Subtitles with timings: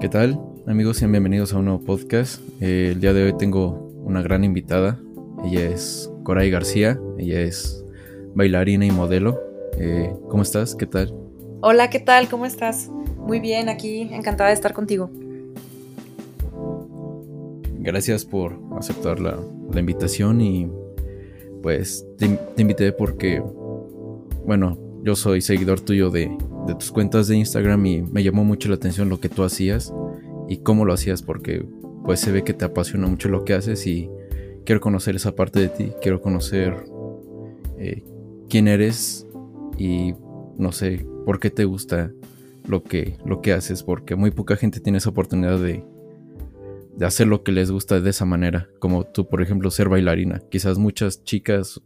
[0.00, 0.40] ¿Qué tal?
[0.68, 2.40] Amigos, sean bienvenidos a un nuevo podcast.
[2.60, 5.00] Eh, el día de hoy tengo una gran invitada.
[5.44, 7.00] Ella es Coray García.
[7.18, 7.84] Ella es
[8.32, 9.40] bailarina y modelo.
[9.76, 10.76] Eh, ¿Cómo estás?
[10.76, 11.12] ¿Qué tal?
[11.62, 12.28] Hola, ¿qué tal?
[12.28, 12.88] ¿Cómo estás?
[13.16, 15.10] Muy bien, aquí encantada de estar contigo.
[17.80, 19.36] Gracias por aceptar la,
[19.72, 20.68] la invitación y
[21.60, 23.42] pues te, te, invité porque,
[24.46, 26.36] bueno, yo soy seguidor tuyo de,
[26.78, 29.92] tus cuentas de Instagram y me llamó mucho la atención lo que tú hacías
[30.48, 31.64] y cómo lo hacías porque
[32.04, 34.10] pues se ve que te apasiona mucho lo que haces y
[34.66, 36.84] quiero conocer esa parte de ti, quiero conocer
[37.78, 38.02] eh,
[38.48, 39.26] quién eres
[39.78, 40.14] y
[40.58, 42.12] no sé por qué te gusta
[42.66, 45.84] lo que, lo que haces, porque muy poca gente tiene esa oportunidad de,
[46.96, 50.42] de hacer lo que les gusta de esa manera, como tú, por ejemplo, ser bailarina.
[50.50, 51.80] Quizás muchas chicas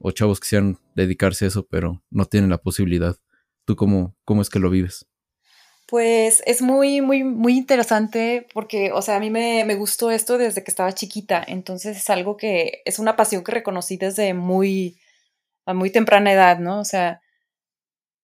[0.00, 3.16] o chavos quisieran dedicarse a eso, pero no tienen la posibilidad.
[3.64, 5.06] ¿Tú cómo, cómo es que lo vives?
[5.86, 10.36] Pues es muy, muy, muy interesante porque, o sea, a mí me, me, gustó esto
[10.36, 14.98] desde que estaba chiquita, entonces es algo que es una pasión que reconocí desde muy,
[15.64, 16.80] a muy temprana edad, ¿no?
[16.80, 17.22] O sea,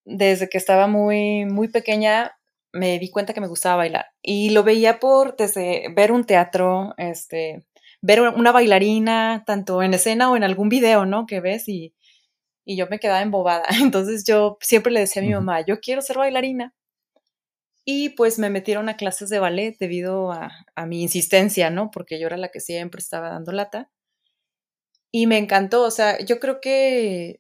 [0.05, 2.37] desde que estaba muy, muy pequeña
[2.75, 6.93] me di cuenta que me gustaba bailar y lo veía por desde ver un teatro,
[6.99, 7.65] este,
[8.05, 11.25] ver una bailarina, tanto en escena o en algún video, ¿no?
[11.25, 11.95] Que ves y,
[12.67, 13.65] y yo me quedaba embobada.
[13.81, 16.75] Entonces yo siempre le decía a mi mamá, yo quiero ser bailarina.
[17.87, 21.91] Y pues me metieron a clases de ballet debido a, a, mi insistencia, ¿no?
[21.91, 23.91] Porque yo era la que siempre estaba dando lata.
[25.11, 27.39] Y me encantó, o sea, yo creo que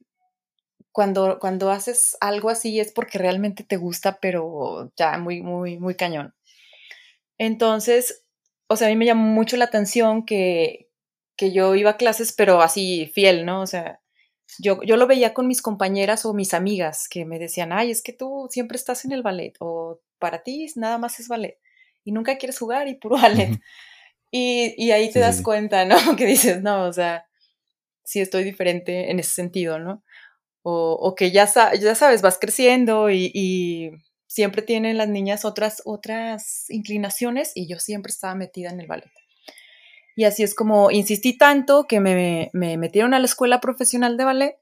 [0.92, 5.94] cuando, cuando haces algo así es porque realmente te gusta, pero ya muy, muy, muy
[5.94, 6.34] cañón.
[7.36, 8.23] Entonces,
[8.74, 10.90] o sea, a mí me llamó mucho la atención que,
[11.36, 13.62] que yo iba a clases, pero así fiel, ¿no?
[13.62, 14.00] O sea,
[14.58, 18.02] yo, yo lo veía con mis compañeras o mis amigas que me decían, ay, es
[18.02, 21.58] que tú siempre estás en el ballet o para ti nada más es ballet
[22.04, 23.58] y nunca quieres jugar y puro ballet.
[24.30, 25.42] y, y, ahí te sí, das sí.
[25.42, 25.96] cuenta, ¿no?
[26.16, 27.26] Que dices, no, o sea,
[28.04, 30.04] sí estoy diferente en ese sentido, ¿no?
[30.62, 33.90] O, o que ya, ya sabes, vas creciendo y, y,
[34.34, 39.12] siempre tienen las niñas otras, otras inclinaciones y yo siempre estaba metida en el ballet.
[40.16, 44.24] Y así es como insistí tanto que me, me metieron a la escuela profesional de
[44.24, 44.58] ballet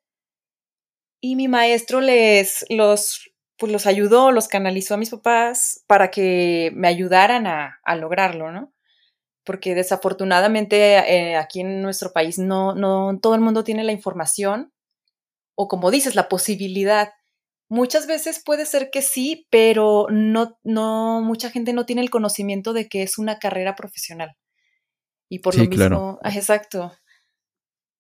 [1.23, 6.71] y mi maestro les los, pues los ayudó, los canalizó a mis papás para que
[6.75, 8.75] me ayudaran a, a lograrlo, ¿no?
[9.43, 14.71] Porque desafortunadamente eh, aquí en nuestro país no, no todo el mundo tiene la información
[15.55, 17.13] o como dices, la posibilidad.
[17.73, 22.75] Muchas veces puede ser que sí, pero no, no, mucha gente no tiene el conocimiento
[22.75, 24.37] de que es una carrera profesional.
[25.31, 26.21] Y por sí, lo mismo, claro.
[26.23, 26.93] ah, exacto.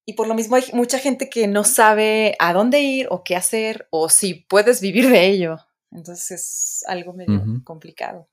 [0.04, 3.34] Y por lo mismo hay mucha gente que no sabe a dónde ir o qué
[3.34, 5.56] hacer o si puedes vivir de ello.
[5.90, 7.64] Entonces es algo medio uh -huh.
[7.64, 8.28] complicado.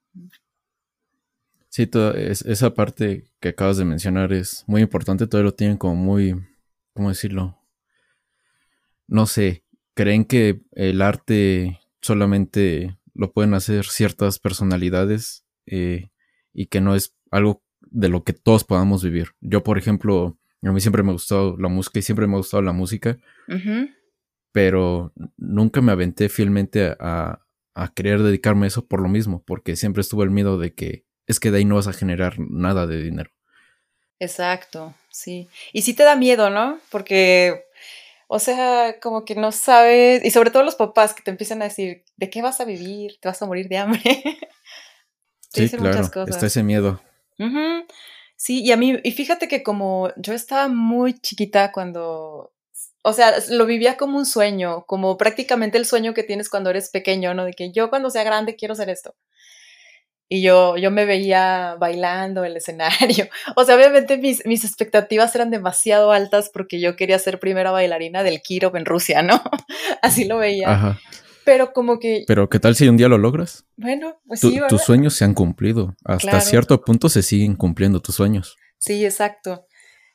[1.70, 5.26] Sí, toda es, esa parte que acabas de mencionar es muy importante.
[5.26, 6.36] Todo lo tienen como muy,
[6.94, 7.56] ¿cómo decirlo?
[9.10, 9.64] no sé,
[10.00, 16.10] creen que el arte solamente lo pueden hacer ciertas personalidades eh,
[16.54, 19.32] y que no es algo de lo que todos podamos vivir.
[19.42, 22.38] Yo, por ejemplo, a mí siempre me ha gustado la música y siempre me ha
[22.38, 23.18] gustado la música,
[23.50, 23.94] uh -huh.
[24.54, 27.42] pero nunca me aventé fielmente a,
[27.74, 31.04] a, querer dedicarme a eso por lo mismo, porque siempre estuvo el miedo de que
[31.28, 33.32] es que de ahí no vas a generar nada de dinero.
[34.18, 35.50] Exacto, sí.
[35.74, 36.80] Y sí te da miedo, ¿no?
[36.90, 37.66] Porque
[38.32, 41.66] o sea, como que no sabes, y sobre todo los papás que te empiezan a
[41.66, 43.18] decir, ¿de qué vas a vivir?
[43.20, 44.02] ¿Te vas a morir de hambre?
[45.52, 47.02] te sí, claro, está ese miedo.
[47.40, 47.86] Uh -huh.
[48.36, 52.54] Sí, y a mí, y fíjate que como yo estaba muy chiquita cuando,
[53.02, 56.92] o sea, lo vivía como un sueño, como prácticamente el sueño que tienes cuando eres
[56.92, 57.46] pequeño, ¿no?
[57.46, 59.16] De que yo cuando sea grande quiero ser esto
[60.32, 63.28] y yo, yo me veía bailando el escenario.
[63.56, 68.22] O sea, obviamente mis, mis expectativas eran demasiado altas porque yo quería ser primera bailarina
[68.22, 69.42] del Kirov en Rusia, ¿no?
[70.04, 70.72] Así lo veía.
[70.72, 71.00] Ajá.
[71.46, 72.26] Pero como que...
[72.28, 73.66] Pero ¿qué tal si un día lo logras?
[73.76, 74.70] Bueno, pues tu, sí, ¿verdad?
[74.70, 75.96] Tus sueños se han cumplido.
[76.06, 76.46] Hasta claro.
[76.46, 78.56] cierto punto se siguen cumpliendo tus sueños.
[78.78, 79.66] Sí, exacto.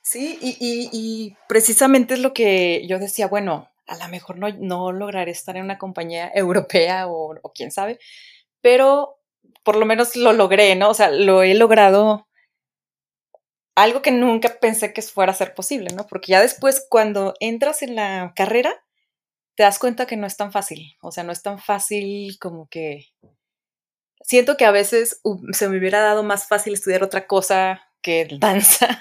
[0.01, 4.49] Sí, y, y, y precisamente es lo que yo decía, bueno, a lo mejor no,
[4.61, 7.99] no lograré estar en una compañía europea o, o quién sabe,
[8.61, 9.19] pero
[9.65, 10.91] por lo menos lo logré, ¿no?
[10.91, 12.29] O sea, lo he logrado
[13.75, 16.07] algo que nunca pensé que fuera a ser posible, ¿no?
[16.07, 18.85] Porque ya después cuando entras en la carrera,
[19.57, 22.69] te das cuenta que no es tan fácil, o sea, no es tan fácil como
[22.69, 23.07] que...
[24.23, 28.29] Siento que a veces uh, se me hubiera dado más fácil estudiar otra cosa que
[28.41, 28.99] danza,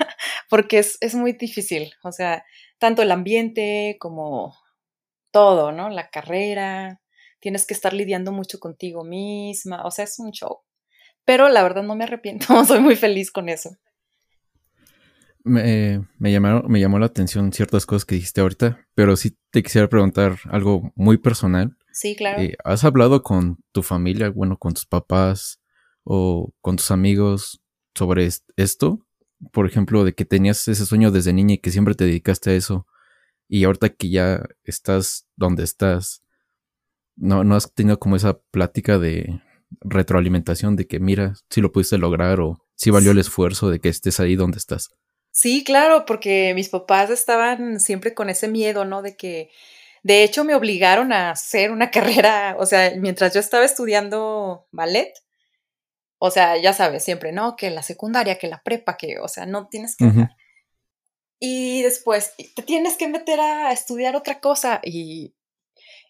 [0.50, 2.44] porque es, es muy difícil, o sea,
[2.80, 4.57] tanto el ambiente como
[5.31, 5.89] todo, ¿no?
[5.89, 7.01] La carrera,
[7.43, 10.61] tienes que estar lidiando mucho contigo misma, o sea, es un show.
[11.25, 13.77] pero la verdad no me arrepiento, soy muy feliz con eso.
[15.43, 19.61] Me, me, llamaron, me llamó la atención ciertas cosas que dijiste ahorita, pero sí te
[19.61, 21.75] quisiera preguntar algo muy personal.
[21.91, 22.41] Sí, claro.
[22.41, 25.59] Eh, ¿Has hablado con tu familia, bueno, con tus papás
[26.05, 27.61] o con tus amigos
[27.93, 29.05] sobre esto?
[29.51, 32.55] Por ejemplo, de que tenías ese sueño desde niña y que siempre te dedicaste a
[32.55, 32.87] eso
[33.49, 36.23] y ahorita que ya estás donde estás,
[37.15, 39.42] ¿no, no has tenido como esa plática de
[39.81, 43.89] retroalimentación de que mira, si lo pudiste lograr o si valió el esfuerzo de que
[43.89, 44.89] estés ahí donde estás?
[45.31, 49.01] Sí, claro, porque mis papás estaban siempre con ese miedo, ¿no?
[49.01, 49.50] De que,
[50.04, 55.13] de hecho, me obligaron a hacer una carrera, o sea, mientras yo estaba estudiando ballet,
[56.19, 57.56] o sea, ya sabes, siempre, ¿no?
[57.56, 60.06] Que la secundaria, que la prepa, que, o sea, no tienes que.
[61.39, 64.80] Y después, te tienes que meter a estudiar otra cosa.
[64.83, 65.36] Y,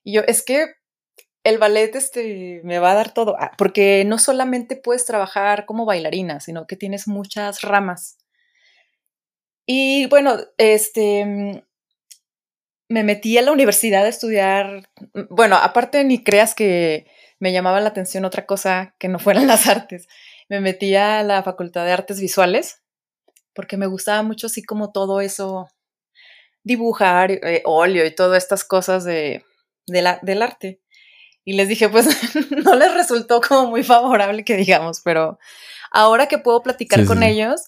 [0.04, 0.68] y yo, es que
[1.44, 5.86] el ballet este, me va a dar todo, ah, porque no solamente puedes trabajar como
[5.86, 8.18] bailarina, sino que tienes muchas ramas.
[9.66, 11.64] Y bueno, este,
[12.90, 14.90] me metí a la universidad a estudiar,
[15.30, 17.08] bueno, aparte ni creas que
[17.40, 20.08] me llamaba la atención otra cosa que no fueran las artes.
[20.50, 22.84] Me metí a la Facultad de Artes Visuales
[23.54, 25.68] porque me gustaba mucho así como todo eso,
[26.64, 29.44] dibujar, eh, óleo y todas estas cosas de,
[29.88, 30.83] del arte.
[31.46, 32.08] Y les dije, pues
[32.52, 35.40] no les resultó como muy favorable que digamos, pero
[35.92, 37.62] ahora que puedo platicar con ellos,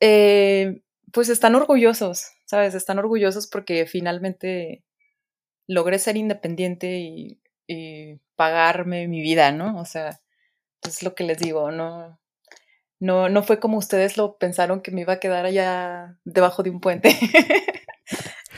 [0.00, 0.82] eh,
[1.12, 2.74] pues están orgullosos, ¿sabes?
[2.74, 4.82] Están orgullosos porque finalmente
[5.66, 7.40] logré ser independiente y,
[8.36, 9.80] pagarme mi vida, ¿no?
[9.80, 10.20] O sea,
[10.82, 12.20] es lo que les digo, no,
[13.00, 16.68] no, no fue como ustedes lo pensaron que me iba a quedar allá debajo de
[16.68, 17.16] un puente.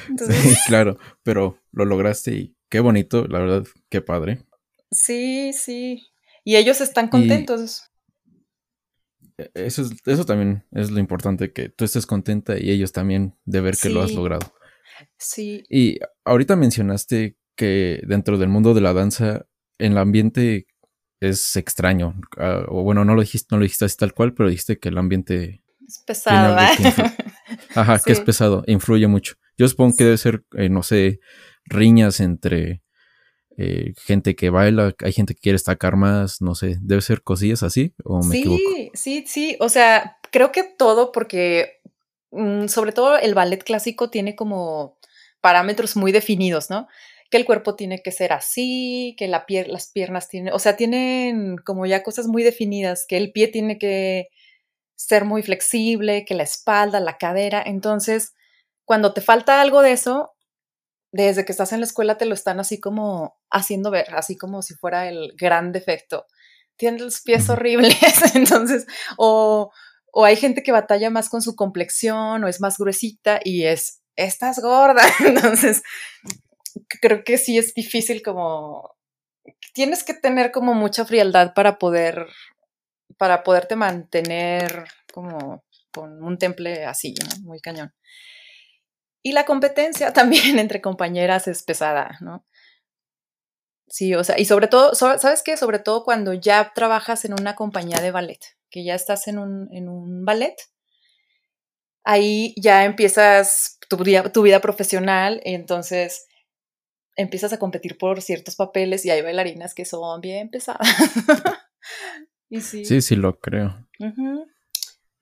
[0.30, 4.44] Sí, claro, pero lo lograste y qué bonito, la verdad, qué padre.
[4.90, 6.06] Sí, sí.
[6.44, 7.84] Y ellos están contentos.
[9.36, 13.36] E, eso, es, eso también es lo importante, que tú estés contenta y ellos también
[13.44, 14.52] de ver que lo has logrado.
[15.18, 15.62] Sí.
[15.68, 19.46] Y ahorita mencionaste que dentro del mundo de la danza,
[19.78, 20.66] en el ambiente
[21.20, 22.20] es extraño.
[22.36, 24.88] Ah, o bueno, no lo dijiste, no lo dijiste así tal cual, pero dijiste que
[24.88, 26.56] el ambiente es pesado.
[27.74, 29.34] Ajá, que es pesado, influye mucho.
[29.56, 31.20] Yo supongo que debe ser, eh, no sé,
[31.68, 32.82] riñas entre
[33.60, 37.64] eh, gente que baila, hay gente que quiere destacar más, no sé, debe ser cosillas
[37.64, 41.80] así o me sí, Sí, sí, o sea, creo que todo porque
[42.30, 44.98] mm, sobre todo el ballet clásico tiene como
[45.40, 46.86] parámetros muy definidos, ¿no?
[47.30, 51.56] Que el cuerpo tiene que ser así, que la las piernas tienen, o sea, tienen
[51.58, 54.28] como ya cosas muy definidas, que el pie tiene que
[54.94, 58.34] ser muy flexible, que la espalda, la cadera, entonces,
[58.84, 60.32] cuando te falta algo de eso,
[61.12, 64.62] desde que estás en la escuela te lo están así como haciendo ver, así como
[64.62, 66.26] si fuera el gran defecto.
[66.76, 67.96] Tienes los pies horribles,
[68.34, 69.70] entonces, o,
[70.12, 74.02] o hay gente que batalla más con su complexión o es más gruesita y es,
[74.16, 75.02] estás gorda.
[75.24, 75.82] Entonces,
[77.00, 78.96] creo que sí es difícil como,
[79.72, 82.26] tienes que tener como mucha frialdad para poder,
[83.16, 87.92] para poderte mantener como con un temple así, muy cañón.
[89.22, 92.44] Y la competencia también entre compañeras es pesada, ¿no?
[93.88, 95.56] Sí, o sea, y sobre todo, ¿sabes qué?
[95.56, 99.68] Sobre todo cuando ya trabajas en una compañía de ballet, que ya estás en un,
[99.72, 100.56] en un ballet,
[102.04, 106.26] ahí ya empiezas tu, tu vida profesional, y entonces
[107.16, 110.86] empiezas a competir por ciertos papeles y hay bailarinas que son bien pesadas.
[112.48, 112.84] y sí.
[112.84, 113.86] Sí, sí, lo creo.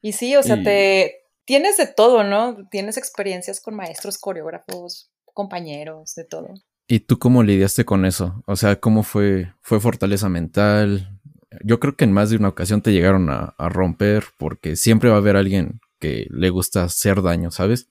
[0.02, 2.68] Y sí, o sea, te, tienes de todo, ¿no?
[2.70, 6.48] Tienes experiencias con maestros, coreógrafos, compañeros, de todo.
[6.88, 8.42] ¿Y tú cómo lidiaste con eso?
[8.46, 11.18] O sea, ¿cómo fue, fue fortaleza mental?
[11.64, 15.16] Yo creo que en más de una ocasión te llegaron a, romper porque siempre va
[15.16, 17.88] a haber alguien que le gusta hacer daño, ¿sabes?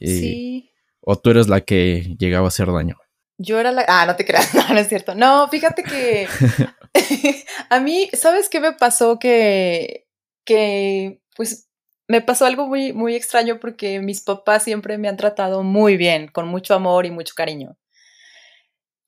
[0.00, 0.68] sí.
[1.04, 2.96] O tú eres la que llegaba a hacer daño.
[3.36, 3.84] Yo era la...
[3.88, 5.16] Ah, no te creas, no, no es cierto.
[5.16, 6.28] No, fíjate que
[7.70, 9.18] a mí, ¿sabes qué me pasó?
[9.18, 10.06] Que,
[10.44, 11.68] que, pues,
[12.08, 16.28] me pasó algo muy, muy extraño porque mis papás siempre me han tratado muy bien,
[16.28, 17.76] con mucho amor y mucho cariño.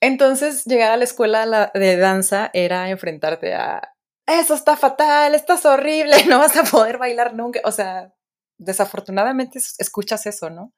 [0.01, 3.95] Entonces, llegar a la escuela de danza era enfrentarte a,
[4.27, 7.61] eso está fatal, estás horrible, no vas a poder bailar nunca.
[7.65, 8.13] O sea,
[8.59, 10.73] desafortunadamente escuchas eso, ¿no?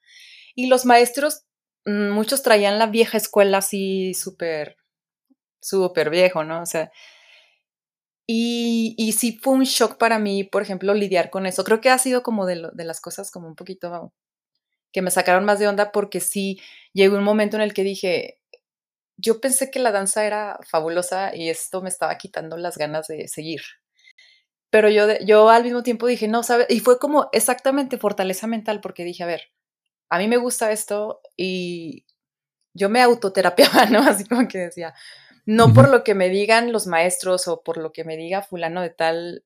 [0.55, 1.45] Y los maestros,
[1.85, 4.77] mm, muchos traían la vieja escuela así súper,
[5.61, 6.63] súper viejo, ¿no?
[6.63, 6.91] O sea,
[8.26, 11.64] y, y sí fue un shock para mí, por ejemplo, lidiar con eso.
[11.64, 14.12] Creo que ha sido como de, de las cosas como un poquito
[14.92, 16.61] que me sacaron más de onda porque sí
[16.92, 18.40] llegó un momento en el que dije,
[19.16, 23.28] yo pensé que la danza era fabulosa y esto me estaba quitando las ganas de
[23.28, 23.62] seguir.
[24.71, 26.66] Pero yo, yo al mismo tiempo dije, no, ¿sabes?
[26.71, 29.42] Y fue como exactamente fortaleza mental porque dije, a ver,
[30.11, 32.04] a mí me gusta esto y
[32.75, 34.00] yo me autoterapiaba, ¿no?
[34.00, 34.95] Así como que decía,
[35.47, 38.83] no por lo que me digan los maestros o por lo que me diga fulano
[38.83, 39.45] de tal,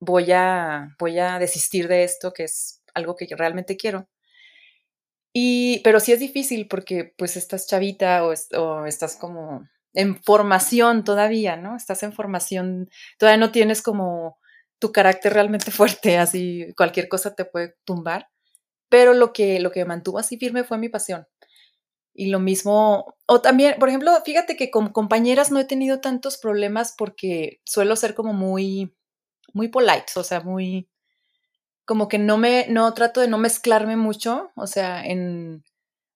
[0.00, 4.08] voy a, voy a desistir de esto, que es algo que realmente quiero.
[5.32, 11.04] Y, pero sí es difícil porque pues estás chavita o, o estás como en formación
[11.04, 11.76] todavía, ¿no?
[11.76, 12.88] Estás en formación,
[13.18, 14.38] todavía no tienes como
[14.78, 18.28] tu carácter realmente fuerte, así cualquier cosa te puede tumbar.
[18.88, 21.26] Pero lo que, lo que me mantuvo así firme fue mi pasión.
[22.16, 26.38] Y lo mismo, o también, por ejemplo, fíjate que con compañeras no he tenido tantos
[26.38, 28.94] problemas porque suelo ser como muy,
[29.52, 30.88] muy polite, o sea, muy,
[31.84, 35.64] como que no me, no trato de no mezclarme mucho, o sea, en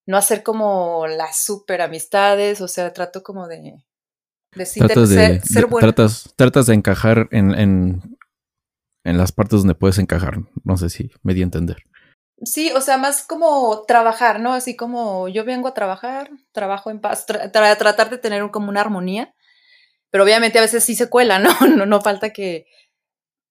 [0.06, 3.74] no hacer como las super amistades, o sea, trato como de,
[4.54, 8.18] de, ser, ser Tratas, tratas de encajar en, en,
[9.04, 11.82] en las partes donde puedes encajar, no sé si me di a entender.
[12.42, 14.54] Sí, o sea, más como trabajar, ¿no?
[14.54, 19.34] Así como yo vengo a trabajar, trabajo en paz, tratar de tener como una armonía,
[20.10, 21.50] pero obviamente a veces sí se cuela, ¿no?
[21.76, 22.66] No, no falta que,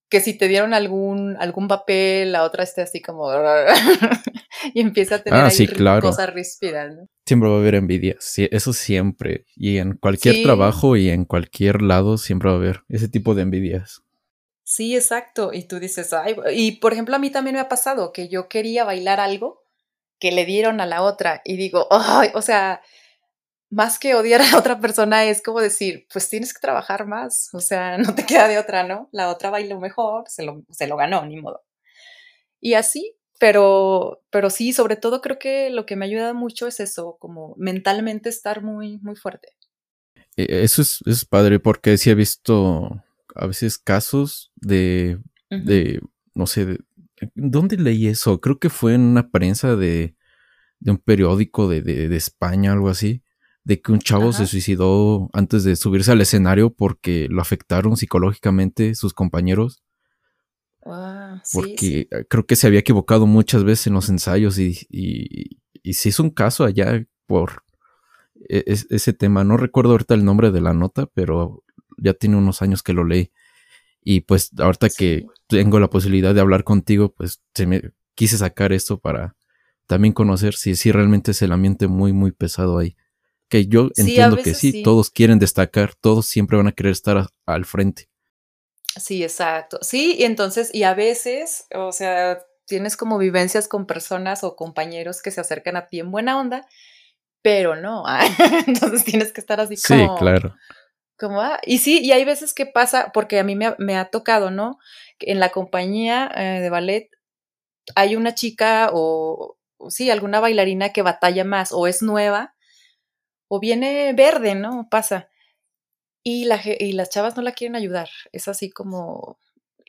[0.10, 3.30] que si te dieron algún, algún papel, la otra esté así como
[4.74, 7.08] y empieza a tener ah, ahí cosas ríspidas, ¿no?
[7.26, 9.46] Siempre va a haber envidia, sí, eso siempre.
[9.56, 13.42] Y en cualquier trabajo y en cualquier lado siempre va a haber ese tipo de
[13.42, 14.02] envidias.
[14.70, 15.54] Sí, exacto.
[15.54, 18.50] Y tú dices, ay, y por ejemplo, a mí también me ha pasado que yo
[18.50, 19.64] quería bailar algo
[20.20, 22.82] que le dieron a la otra y digo, ay, o sea,
[23.70, 27.50] más que odiar a la otra persona es como decir, pues tienes que trabajar más,
[27.54, 29.08] o sea, no te queda de otra, ¿no?
[29.14, 31.64] La otra bailó mejor, se lo, se lo ganó, ni modo.
[32.60, 36.82] Y así, pero, pero sí, sobre todo creo que lo que me ayuda mucho es
[36.82, 39.56] eso, como mentalmente estar muy, muy fuerte.
[40.36, 43.02] E, eso es, es padre porque sí he visto
[43.38, 46.02] a veces casos de, de
[46.34, 46.80] no sé, de,
[47.36, 48.42] ¿dónde leí eso?
[48.42, 50.16] Creo que fue en una prensa de,
[50.80, 53.24] de un periódico de, de, España, algo así,
[53.64, 58.96] de que un chavo se suicidó antes de subirse al escenario porque lo afectaron psicológicamente
[58.96, 59.84] sus compañeros.
[61.54, 66.10] porque creo que se había equivocado muchas veces en los ensayos y, y, y se
[66.10, 67.64] hizo un caso allá por
[68.50, 69.44] e, ese tema.
[69.44, 71.64] No recuerdo ahorita el nombre de la nota, pero
[71.98, 73.32] ya tiene unos años que lo leí.
[74.02, 78.72] Y pues ahorita que tengo la posibilidad de hablar contigo, pues se me quise sacar
[78.72, 79.36] esto para
[79.86, 82.96] también conocer si, si realmente es el ambiente muy, muy pesado ahí.
[83.50, 87.66] Que yo entiendo que sí, todos quieren destacar, todos siempre van a querer estar al
[87.66, 88.10] frente.
[89.00, 89.80] Sí, exacto.
[89.82, 95.22] Sí, y entonces, y a veces, o sea, tienes como vivencias con personas o compañeros
[95.22, 96.68] que se acercan a ti en buena onda,
[97.42, 98.04] pero no.
[98.68, 100.18] entonces tienes que estar así como.
[100.18, 100.56] Sí, claro.
[101.18, 104.52] Como, ah, y sí, y hay veces que pasa, porque a mí me ha, tocado,
[104.52, 104.78] ¿no?
[105.20, 107.10] En la compañía eh, de ballet
[107.96, 109.58] hay una chica o,
[109.90, 112.56] sí, alguna bailarina que batalla más, o es nueva,
[113.48, 114.88] o viene verde, ¿no?
[114.92, 115.30] Pasa.
[116.24, 118.10] Y, la, y las chavas no la quieren ayudar.
[118.32, 119.40] Es así como,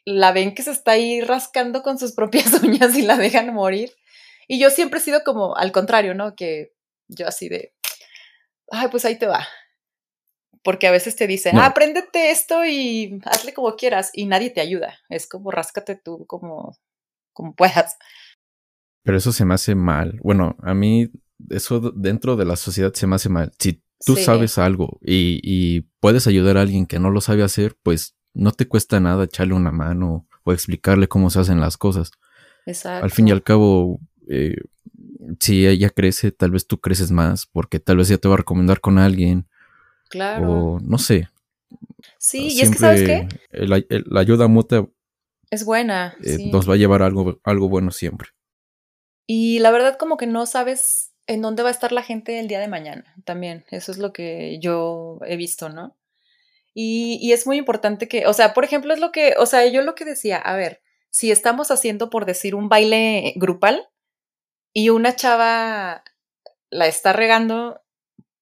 [0.05, 3.95] la ven que se está ahí rascando con sus propias uñas y la dejan morir.
[4.49, 6.35] Y yo siempre he sido como al contrario, ¿no?
[6.37, 6.73] Que
[7.09, 7.75] yo así de,
[8.71, 9.47] ay, pues ahí te va
[10.63, 14.61] porque a veces te dicen, ah, apréndete esto y hazle como quieras y nadie te
[14.61, 14.99] ayuda.
[15.09, 16.77] Es como ráscate tú como,
[17.33, 17.97] como puedas.
[19.03, 20.19] Pero eso se me hace mal.
[20.23, 21.11] Bueno, a mí
[21.51, 23.53] eso dentro de la sociedad se me hace mal.
[23.59, 27.77] Si tú sabes algo y, y, puedes ayudar a alguien que no lo sabe hacer,
[27.83, 32.13] pues no te cuesta nada echarle una mano o explicarle cómo se hacen las cosas.
[32.67, 33.05] Exacto.
[33.05, 34.57] Al fin y al cabo, eh,
[35.41, 38.39] si ella crece, tal vez tú creces más, porque tal vez ella te va a
[38.39, 39.49] recomendar con alguien
[40.09, 40.53] Claro.
[40.53, 41.29] O no sé.
[42.19, 43.29] Sí, y es que, ¿sabes qué?
[43.51, 44.89] la ayuda mutua
[45.51, 46.17] es buena.
[46.23, 48.29] Eh, nos va a llevar algo, algo bueno siempre.
[49.27, 52.49] Y la verdad, como que no sabes en dónde va a estar la gente el
[52.49, 53.65] día de mañana también.
[53.71, 55.97] Eso es lo que yo he visto, ¿no?
[56.75, 59.67] Y, y, es muy importante que, o sea, por ejemplo, es lo que, o sea,
[59.67, 63.89] yo lo que decía, a ver, si estamos haciendo, por decir, un baile grupal
[64.73, 66.05] y una chava
[66.71, 67.81] la está regando,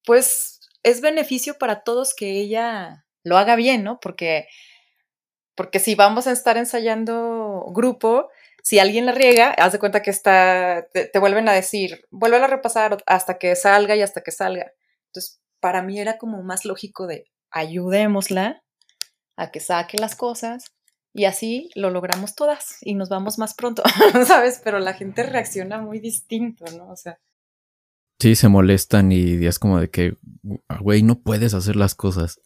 [0.05, 0.56] pues
[0.87, 3.99] es beneficio para todos que ella lo haga bien, ¿no?
[3.99, 4.47] Porque,
[5.55, 8.29] porque si vamos a estar ensayando grupo,
[8.63, 12.47] si alguien la riega, haz de cuenta que está, te, vuelven a decir, vuelve a
[12.47, 14.71] repasar hasta que salga y hasta que salga.
[15.07, 18.63] Entonces, para mí era como más lógico de ayudémosla
[19.35, 20.71] a que saque las cosas
[21.13, 23.83] y así lo logramos todas y nos vamos más pronto,
[24.25, 24.61] ¿sabes?
[24.63, 26.89] Pero la gente reacciona muy distinto, ¿no?
[26.89, 27.19] O sea,
[28.19, 30.17] Sí, se molestan y es como de que,
[30.79, 32.41] güey, no puedes hacer las cosas.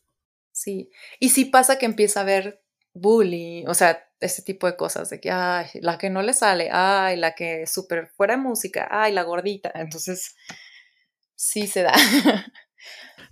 [0.51, 2.61] Sí, y sí pasa que empieza a haber
[2.93, 6.69] bullying, o sea, este tipo de cosas, de que, ay, la que no le sale,
[6.71, 9.71] ay, la que súper fuera de música, ay, la gordita.
[9.73, 10.35] Entonces,
[11.35, 11.93] sí se da.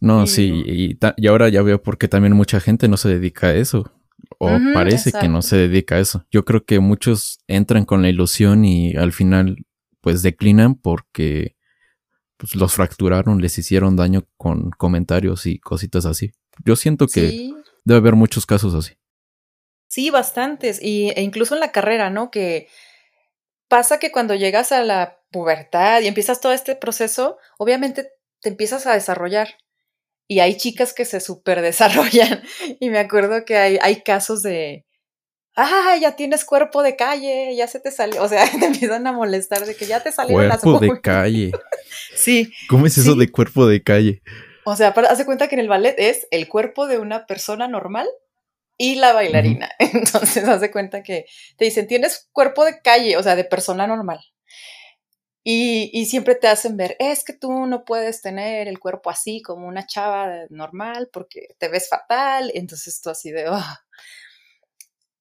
[0.01, 3.47] No, sí, y, y, ahora ya veo por qué también mucha gente no se dedica
[3.47, 3.91] a eso.
[4.37, 6.25] O parece que no se dedica a eso.
[6.31, 9.57] Yo creo que muchos entran con la ilusión y al final
[9.99, 11.57] pues declinan porque
[12.39, 16.31] pues, los fracturaron, les hicieron daño con comentarios y cositas así.
[16.65, 17.51] Yo siento que
[17.83, 18.93] debe haber muchos casos así.
[19.89, 20.81] Sí, bastantes.
[20.81, 22.31] Y, e incluso en la carrera, ¿no?
[22.31, 22.69] Que
[23.67, 28.87] pasa que cuando llegas a la pubertad y empiezas todo este proceso, obviamente te empiezas
[28.87, 29.57] a desarrollar.
[30.25, 32.41] Y hay chicas que se súper desarrollan.
[32.79, 34.85] Y me acuerdo que hay, hay casos de,
[35.55, 39.11] ah, ya tienes cuerpo de calle, ya se te salió, o sea, te empiezan a
[39.11, 41.51] molestar de que ya te salieron las Cuerpo de calle.
[42.15, 42.51] sí.
[42.67, 44.21] ¿Cómo es eso de cuerpo de calle?
[44.65, 48.07] O sea, hace cuenta que en el ballet es el cuerpo de una persona normal
[48.77, 49.69] y la bailarina.
[49.79, 51.25] Entonces, hace cuenta que
[51.57, 54.19] te dicen, tienes cuerpo de calle, o sea, de persona normal.
[55.43, 59.41] Y, y, siempre te hacen ver, es que tú no puedes tener el cuerpo así
[59.41, 62.51] como una chava normal porque te ves fatal.
[62.53, 63.65] Entonces tú así de, oh.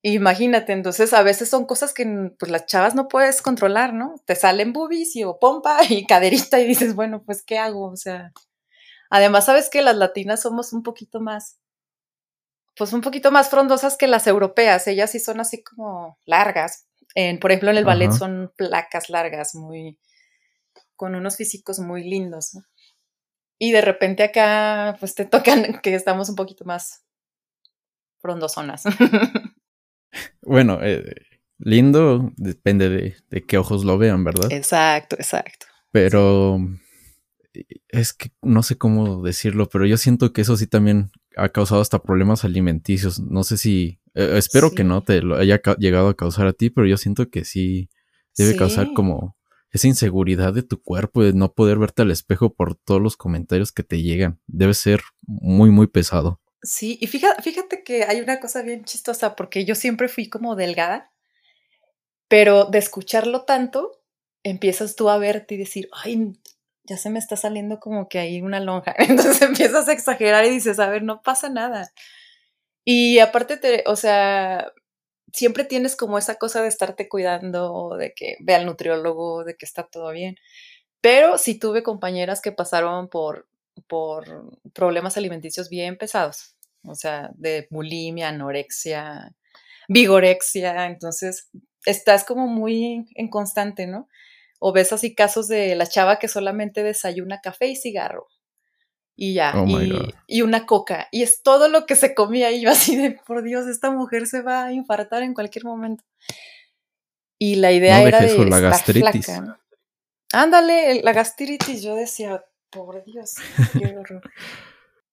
[0.02, 2.06] Imagínate, entonces a veces son cosas que
[2.38, 4.14] pues las chavas no puedes controlar, ¿no?
[4.26, 7.86] Te salen boobies y o pompa y caderita y dices, bueno, pues ¿qué hago?
[7.90, 8.32] O sea,
[9.10, 11.58] además sabes que las latinas somos un poquito más,
[12.76, 16.86] pues un poquito más frondosas que las europeas, ellas sí son así como largas.
[17.14, 19.98] En, por ejemplo, en el ballet son placas largas, muy,
[20.96, 22.62] con unos físicos muy lindos, ¿no?
[23.58, 27.04] Y de repente acá, pues te tocan que estamos un poquito más
[28.20, 28.82] frondosonas.
[30.42, 31.14] Bueno, eh,
[31.58, 34.50] lindo depende de, de, qué ojos lo vean, ¿verdad?
[34.50, 35.66] Exacto, exacto.
[35.90, 36.60] Pero
[37.88, 41.80] es que no sé cómo decirlo, pero yo siento que eso sí también ha causado
[41.80, 43.20] hasta problemas alimenticios.
[43.20, 46.70] No sé si, eh, espero que no te lo haya llegado a causar a ti,
[46.70, 47.90] pero yo siento que sí
[48.36, 49.36] debe causar como
[49.70, 53.72] esa inseguridad de tu cuerpo, de no poder verte al espejo por todos los comentarios
[53.72, 54.40] que te llegan.
[54.46, 56.40] Debe ser muy, muy pesado.
[56.62, 61.12] Sí, y fíjate, que hay una cosa bien chistosa, porque yo siempre fui como delgada,
[62.28, 64.02] pero de escucharlo tanto,
[64.42, 66.32] empiezas tú a verte y decir, ay,
[66.84, 68.94] ya se me está saliendo como que hay una lonja.
[68.98, 71.90] Entonces empiezas a exagerar y dices, a ver, no pasa nada.
[72.84, 74.72] Y aparte, te, o sea,
[75.32, 79.66] siempre tienes como esa cosa de estarte cuidando, de que ve al nutriólogo, de que
[79.66, 80.36] está todo bien.
[81.02, 83.48] Pero sí tuve compañeras que pasaron por
[83.86, 89.34] por problemas alimenticios bien pesados, o sea, de bulimia, anorexia,
[89.88, 91.50] vigorexia, entonces
[91.84, 94.08] estás como muy en constante, ¿no?
[94.60, 98.28] O ves así casos de la chava que solamente desayuna café y cigarro.
[99.20, 99.66] Y ya, oh
[100.28, 101.08] y, una coca.
[101.10, 102.52] Y es todo lo que se comía.
[102.52, 106.04] Y yo así de, por Dios, esta mujer se va a infartar en cualquier momento.
[107.36, 109.26] Y la idea era de la gastritis.
[109.26, 109.60] Flaca,
[110.32, 111.82] Ándale, la gastritis.
[111.82, 113.34] Yo decía, por Dios,
[113.78, 114.22] qué horror.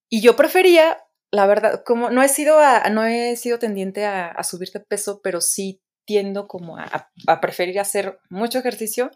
[0.09, 0.97] y yo prefería,
[1.31, 2.57] la verdad, como no he sido,
[2.91, 7.09] no he sido tendiente a, subir de peso, pero sí tiendo como a,
[7.41, 9.11] preferir hacer mucho ejercicio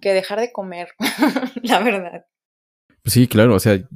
[0.00, 0.88] que dejar de comer,
[1.62, 2.26] la verdad.
[3.04, 3.88] Sí, claro, o sea,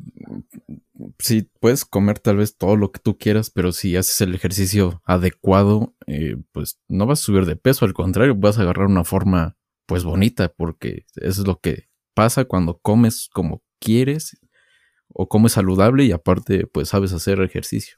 [1.18, 5.02] sí, puedes comer tal vez todo lo que tú quieras, pero si haces el ejercicio
[5.04, 9.04] adecuado, eh, pues no vas a subir de peso, al contrario, vas a agarrar una
[9.04, 14.38] forma pues bonita, porque eso es lo que pasa cuando comes como quieres
[15.08, 17.96] o comes saludable y aparte pues sabes hacer ejercicio.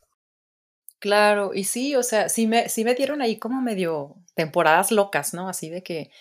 [0.99, 5.35] Claro, y sí, o sea, sí me, sí me dieron ahí como medio temporadas locas,
[5.35, 5.49] ¿no?
[5.49, 6.13] Así de que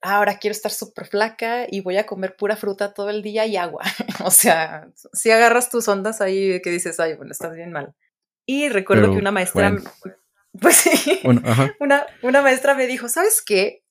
[0.00, 3.56] ahora quiero estar súper flaca y voy a comer pura fruta todo el día y
[3.56, 3.82] agua.
[4.24, 7.94] o sea, si agarras tus ondas ahí que dices, ay, bueno, estás bien mal.
[8.46, 9.76] Y recuerdo que una maestra,
[10.60, 11.20] pues sí,
[11.78, 13.84] una, una maestra me dijo, ¿sabes qué?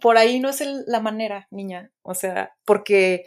[0.00, 1.92] Por ahí no es la manera, niña.
[2.02, 3.26] O sea, porque,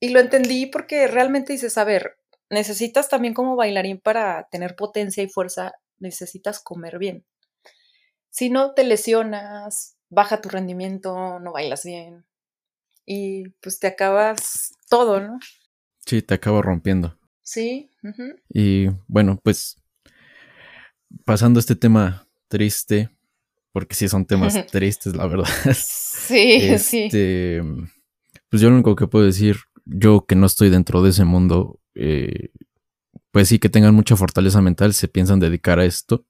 [0.00, 2.18] y lo entendí porque realmente dices, a ver,
[2.50, 7.24] necesitas también como bailarín para tener potencia y fuerza, necesitas comer bien.
[8.30, 12.24] Si no, te lesionas, baja tu rendimiento, no bailas bien.
[13.04, 15.38] Y pues te acabas todo, ¿no?
[16.04, 17.18] Sí, te acabo rompiendo.
[17.42, 17.90] Sí.
[18.48, 19.82] Y bueno, pues
[21.24, 23.10] pasando a este tema triste,
[23.76, 25.50] porque sí son temas tristes, la verdad.
[25.74, 27.02] Sí, sí.
[27.02, 27.60] Este,
[28.48, 31.78] pues yo lo único que puedo decir, yo que no estoy dentro de ese mundo,
[31.94, 32.52] eh,
[33.32, 36.24] pues sí que tengan mucha fortaleza mental, se piensan dedicar a esto,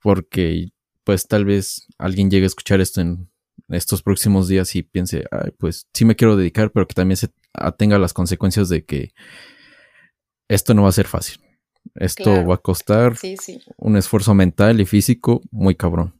[0.00, 0.68] porque
[1.02, 3.28] pues tal vez alguien llegue a escuchar esto en
[3.66, 7.30] estos próximos días y piense, Ay, pues sí me quiero dedicar, pero que también se
[7.52, 9.12] atenga a las consecuencias de que
[10.48, 11.40] esto no va a ser fácil.
[11.96, 13.16] Esto va a costar
[13.76, 16.19] un esfuerzo mental y físico muy cabrón.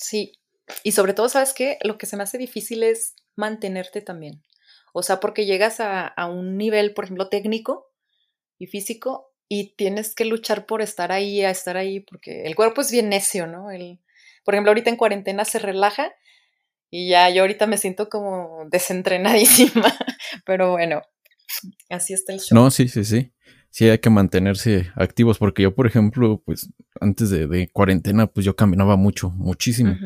[0.00, 0.32] Sí,
[0.82, 1.78] y sobre todo, ¿sabes qué?
[1.82, 4.42] Lo que se me hace difícil es mantenerte también.
[4.92, 7.92] O sea, porque llegas a, un nivel, por ejemplo, técnico
[8.58, 12.80] y físico y tienes que luchar por estar ahí, a estar ahí, porque el cuerpo
[12.80, 13.70] es bien necio, ¿no?
[13.70, 14.00] El,
[14.44, 16.12] por ejemplo, ahorita en cuarentena se relaja
[16.90, 19.94] y ya yo ahorita me siento como desentrenadísima,
[20.46, 21.02] pero bueno,
[21.88, 22.56] así está el show.
[22.56, 23.32] No, sí, sí, sí.
[23.70, 28.56] Sí, hay que mantenerse activos porque yo, por ejemplo, pues antes de, cuarentena, pues yo
[28.56, 29.96] caminaba mucho, muchísimo.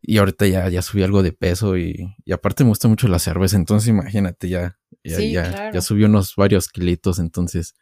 [0.00, 3.56] Y ahorita ya, ya subí algo de peso y, aparte me gusta mucho la cerveza,
[3.56, 7.74] entonces imagínate, ya, ya, ya, subí unos varios kilitos, entonces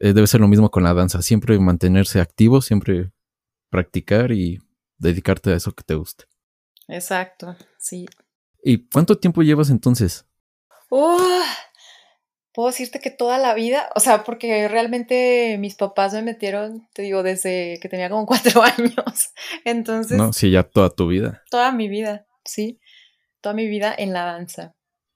[0.00, 3.12] eh, debe ser lo mismo con la danza, siempre mantenerse activo, siempre
[3.70, 4.60] practicar y
[4.98, 6.24] dedicarte a eso que te gusta.
[6.88, 8.06] Exacto, sí.
[8.62, 10.26] ¿Y cuánto tiempo llevas entonces?
[12.54, 17.02] Puedo decirte que toda la vida, o sea, porque realmente mis papás me metieron, te
[17.02, 19.32] digo, desde que tenía como cuatro años.
[19.64, 20.16] Entonces.
[20.16, 21.42] No, sí, ya toda tu vida.
[21.50, 22.80] Toda mi vida, sí.
[23.40, 24.74] Toda mi vida en la danza.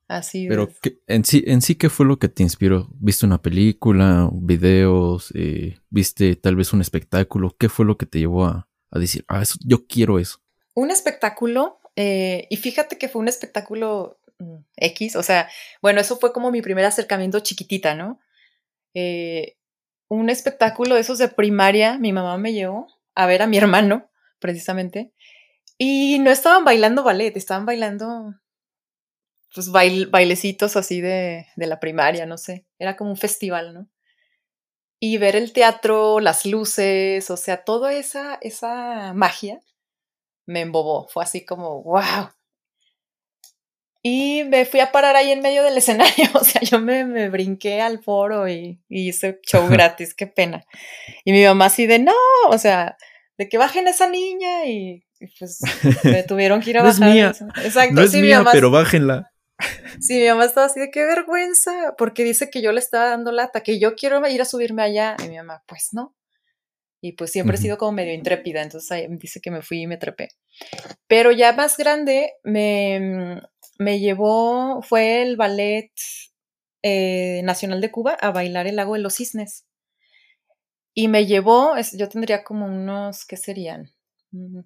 [0.09, 0.71] Así Pero
[1.07, 2.89] en sí, en sí, ¿qué fue lo que te inspiró?
[2.95, 5.31] ¿Viste una película, videos?
[5.35, 7.55] Eh, ¿Viste tal vez un espectáculo?
[7.59, 10.39] ¿Qué fue lo que te llevó a, decir, ah, eso, yo quiero eso?
[10.75, 14.19] Un espectáculo, eh, y fíjate que fue un espectáculo
[14.77, 15.49] X, o sea,
[15.83, 18.21] bueno, eso fue como mi primer acercamiento chiquitita, ¿no?
[18.95, 19.57] Eh,
[20.09, 24.11] un espectáculo de esos de primaria, mi mamá me llevó a ver a mi hermano,
[24.39, 25.13] precisamente,
[25.77, 28.35] y no estaban bailando ballet, estaban bailando
[29.55, 33.89] pues bailecitos así de, de, la primaria, no sé, era como un festival, ¿no?
[35.01, 39.61] Y ver el teatro, las luces, o sea, toda esa, esa magia
[40.47, 42.31] me embobó, fue así como, wow.
[44.03, 47.29] Y me fui a parar ahí en medio del escenario, o sea, yo me, me
[47.29, 50.65] brinqué al foro y, y, hice show gratis, qué pena.
[51.25, 52.13] Y mi mamá así de, no,
[52.49, 52.97] o sea,
[53.37, 55.05] de que bajen esa niña y,
[55.39, 55.61] pues
[56.05, 57.01] me tuvieron que ir a bajar.
[57.01, 57.33] No es mía.
[57.65, 59.33] Exacto, no es mía, pero bájenla.
[60.01, 63.33] Sí, mi mamá estaba así de qué vergüenza, porque dice que yo le estaba dando
[63.33, 65.17] lata, que yo quiero ir a subirme allá.
[65.25, 66.15] Y mi mamá, pues no.
[67.01, 69.99] Y pues siempre he sido como medio intrépida, entonces dice que me fui y me
[69.99, 70.29] trepé.
[71.07, 73.41] Pero ya más grande me,
[73.79, 75.93] me llevó, fue el Ballet
[76.83, 79.65] eh, Nacional de Cuba a bailar el lago de los cisnes.
[80.95, 83.93] Y me llevó, yo tendría como unos, ¿qué serían?
[84.33, 84.61] Mm,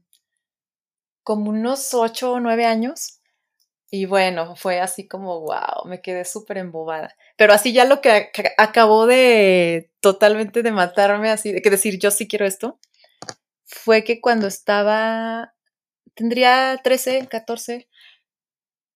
[1.22, 3.20] como unos ocho o nueve años.
[3.90, 7.14] Y bueno, fue así como, wow, me quedé súper embobada.
[7.36, 12.10] Pero así ya lo que, acabó de totalmente de matarme, así de que decir, yo
[12.10, 12.78] sí quiero esto,
[13.66, 15.54] fue que cuando estaba,
[16.14, 17.88] tendría 13, 14,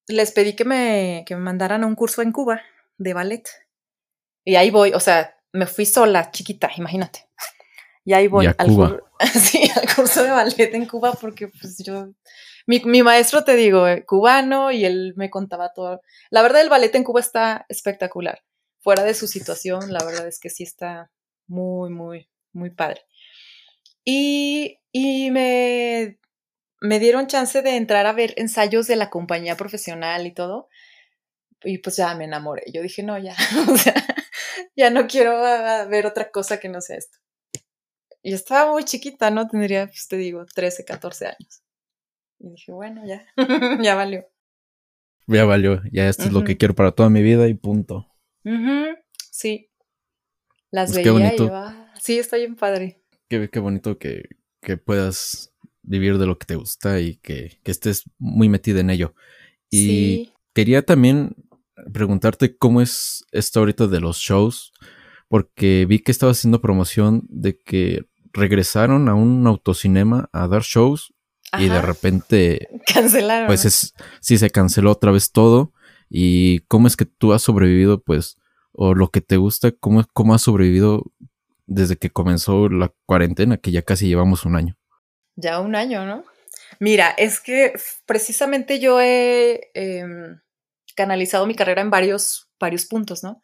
[0.08, 2.62] les pedí que me, que me mandaran a un curso en Cuba
[2.98, 3.44] de ballet.
[4.44, 7.28] Y ahí voy, o sea, me fui sola, chiquita, imagínate.
[8.04, 8.54] Y ahí voy al,
[9.34, 12.12] sí, al curso de ballet en Cuba porque pues yo
[12.66, 16.02] mi, mi, maestro, te digo, eh, cubano, y él me contaba todo.
[16.30, 18.42] La verdad, el ballet en Cuba está espectacular.
[18.80, 21.10] Fuera de su situación, la verdad es que sí está
[21.46, 23.02] muy, muy, muy padre.
[24.04, 26.18] Y, y me,
[26.80, 30.68] me dieron chance de entrar a ver ensayos de la compañía profesional y todo.
[31.64, 32.64] Y pues ya me enamoré.
[32.72, 33.34] Yo dije, no, ya,
[33.70, 33.94] o sea,
[34.76, 35.40] ya no quiero
[35.88, 37.18] ver otra cosa que no sea esto.
[38.22, 39.48] Y estaba muy chiquita, ¿no?
[39.48, 41.62] Tendría, pues te digo, 13, 14 años.
[42.38, 43.24] Y dije, bueno, ya,
[43.82, 44.26] ya valió.
[45.28, 48.06] Ya valió, ya esto es lo que quiero para toda mi vida y punto.
[49.30, 49.70] Sí.
[50.70, 51.92] Las pues veía y iba.
[52.00, 53.02] Sí, está bien padre.
[53.28, 54.28] Qué, qué bonito que,
[54.60, 55.52] que, puedas
[55.86, 59.14] vivir de lo que te gusta y que, que estés muy metida en ello.
[59.70, 61.36] Y quería también
[61.92, 64.72] preguntarte cómo es esto ahorita de los shows,
[65.28, 71.14] porque vi que estabas haciendo promoción de que regresaron a un autocinema a dar shows
[71.58, 72.68] y de repente...
[72.86, 73.46] Cancelaron.
[73.46, 75.72] Pues es, sí, se canceló otra vez todo.
[76.08, 78.36] ¿Y cómo es que tú has sobrevivido, pues,
[78.72, 81.04] o lo que te gusta, cómo, cómo has sobrevivido
[81.66, 84.76] desde que comenzó la cuarentena, que ya casi llevamos un año?
[85.36, 86.24] Ya un año, ¿no?
[86.80, 87.74] Mira, es que
[88.06, 90.40] precisamente yo he em,
[90.94, 93.42] canalizado mi carrera en varios, varios puntos, ¿no?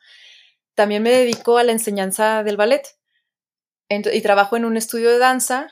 [0.75, 2.83] También me dedico a la enseñanza del ballet
[3.89, 5.69] y trabajo en un estudio de danza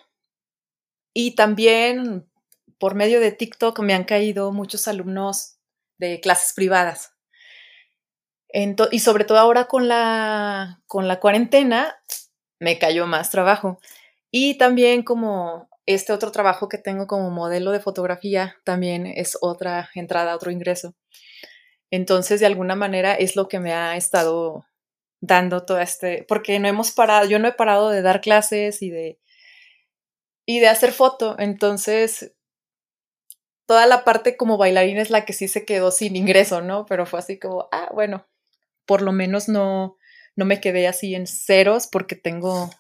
[1.14, 2.30] y también
[2.78, 5.56] por medio de TikTok me han caído muchos alumnos
[5.98, 7.14] de clases privadas.
[8.90, 12.02] y sobre todo ahora con la, con la cuarentena,
[12.59, 13.80] me cayó más trabajo.
[14.30, 19.90] Y también como este otro trabajo que tengo como modelo de fotografía, también es otra
[19.94, 20.94] entrada, otro ingreso.
[21.90, 24.66] Entonces, de alguna manera, es lo que me ha estado
[25.20, 28.90] dando todo este, porque no hemos parado, yo no he parado de dar clases y
[28.90, 29.18] de,
[30.46, 32.33] y de hacer foto, entonces
[33.66, 36.87] toda la parte como bailarina es la que sí se quedó sin ingreso, ¿no?
[36.87, 38.26] Pero fue así como, ah, bueno,
[38.85, 39.96] por lo menos no,
[40.35, 42.70] no me quedé así en ceros porque tengo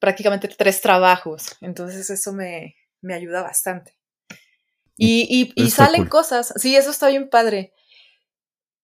[0.00, 3.96] prácticamente tres trabajos, entonces eso me, me ayuda bastante.
[4.96, 7.72] Y, y, salen cosas, sí, eso está bien padre.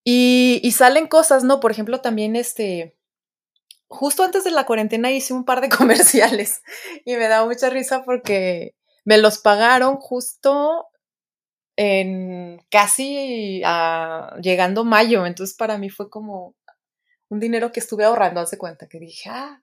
[0.03, 1.61] Y, y, salen cosas, ¿no?
[1.61, 2.97] Por ejemplo, también este,
[3.89, 6.63] justo antes de la cuarentena hice un par de comerciales
[7.05, 8.75] y me da mucha risa porque
[9.05, 10.87] me los pagaron justo
[11.77, 13.61] en casi
[14.41, 16.55] llegando mayo, entonces para mí fue como
[17.29, 19.63] un dinero que estuve ahorrando, hace cuenta, que dije, ah,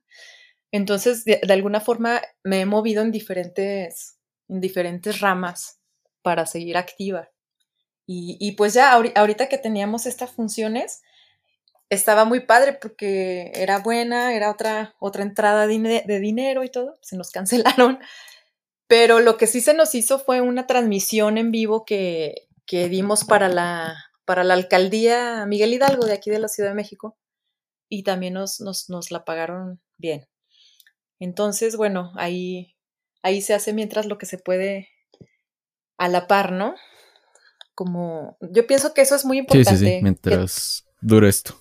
[0.73, 4.17] entonces de, de alguna forma me he movido en diferentes,
[4.49, 5.79] en diferentes ramas
[6.23, 7.29] para seguir activa.
[8.05, 11.01] Y, pues ya ahorita que teníamos estas funciones,
[11.89, 17.15] estaba muy padre porque era buena, era otra, otra entrada de, dinero y todo, se
[17.15, 17.99] nos cancelaron.
[18.87, 23.23] Pero lo que sí se nos hizo fue una transmisión en vivo que, que dimos
[23.23, 27.17] para la, para la alcaldía Miguel Hidalgo de aquí de la Ciudad de México
[27.89, 30.27] y también nos, nos, nos la pagaron bien.
[31.23, 32.75] Entonces, bueno, ahí,
[33.21, 34.89] ahí se hace mientras lo que se puede
[35.97, 36.75] a la par, ¿no?
[37.75, 39.77] Como yo pienso que eso es muy importante.
[39.77, 41.55] Sí, sí, sí, mientras dure esto.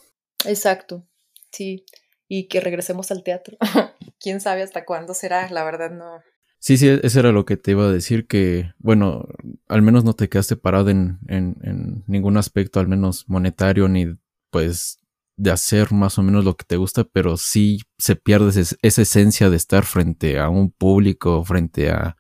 [0.47, 1.07] Exacto,
[1.53, 1.85] sí.
[2.27, 3.57] Y que regresemos al teatro.
[4.19, 6.21] Quién sabe hasta cuándo será, la verdad no.
[6.59, 9.29] Sí, sí, eso era lo que te iba a decir, que, bueno,
[9.69, 14.07] al menos no te quedaste parado en, en, en ningún aspecto, al menos monetario, ni
[14.51, 15.02] pues
[15.43, 19.51] de hacer más o menos lo que te gusta, pero sí se pierde esa esencia
[19.51, 22.17] de estar frente a un público, frente a,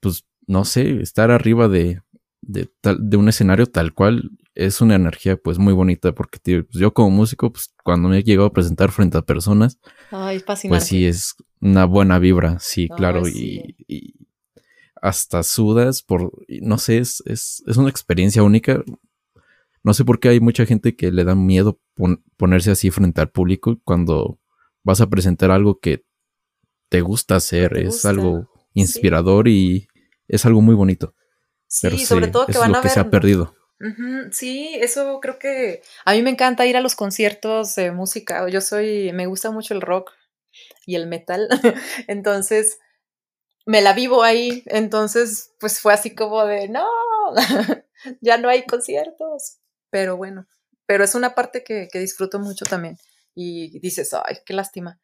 [0.00, 2.02] pues, no sé, estar arriba de,
[2.42, 6.92] de, de un escenario tal cual es una energía pues muy bonita porque pues, yo
[6.92, 9.78] como músico, pues cuando me he llegado a presentar frente a personas,
[10.68, 14.14] pues sí es una buena vibra, sí, claro, Y,
[15.00, 18.84] hasta sudas por, no sé, es, es, es, una experiencia única.
[19.84, 21.80] No sé por qué hay mucha gente que le da miedo
[22.36, 24.38] ponerse así frente al público cuando
[24.84, 26.04] vas a presentar algo que
[26.88, 29.88] te gusta hacer, es algo inspirador y
[30.28, 31.14] es algo muy bonito.
[31.66, 32.90] Sí, sobre todo que van a ver.
[32.90, 33.56] se ha perdido.
[34.30, 38.48] Sí, eso creo que a mí me encanta ir a los conciertos de música.
[38.48, 40.12] Yo soy, me gusta mucho el rock
[40.86, 41.48] y el metal,
[42.06, 42.78] entonces
[43.66, 44.62] me la vivo ahí.
[44.66, 46.86] Entonces, pues fue así como de no,
[48.20, 49.61] ya no hay conciertos.
[49.92, 50.48] Pero bueno,
[50.86, 52.96] pero es una parte que, que disfruto mucho también.
[53.34, 54.98] Y dices, ay, qué lástima.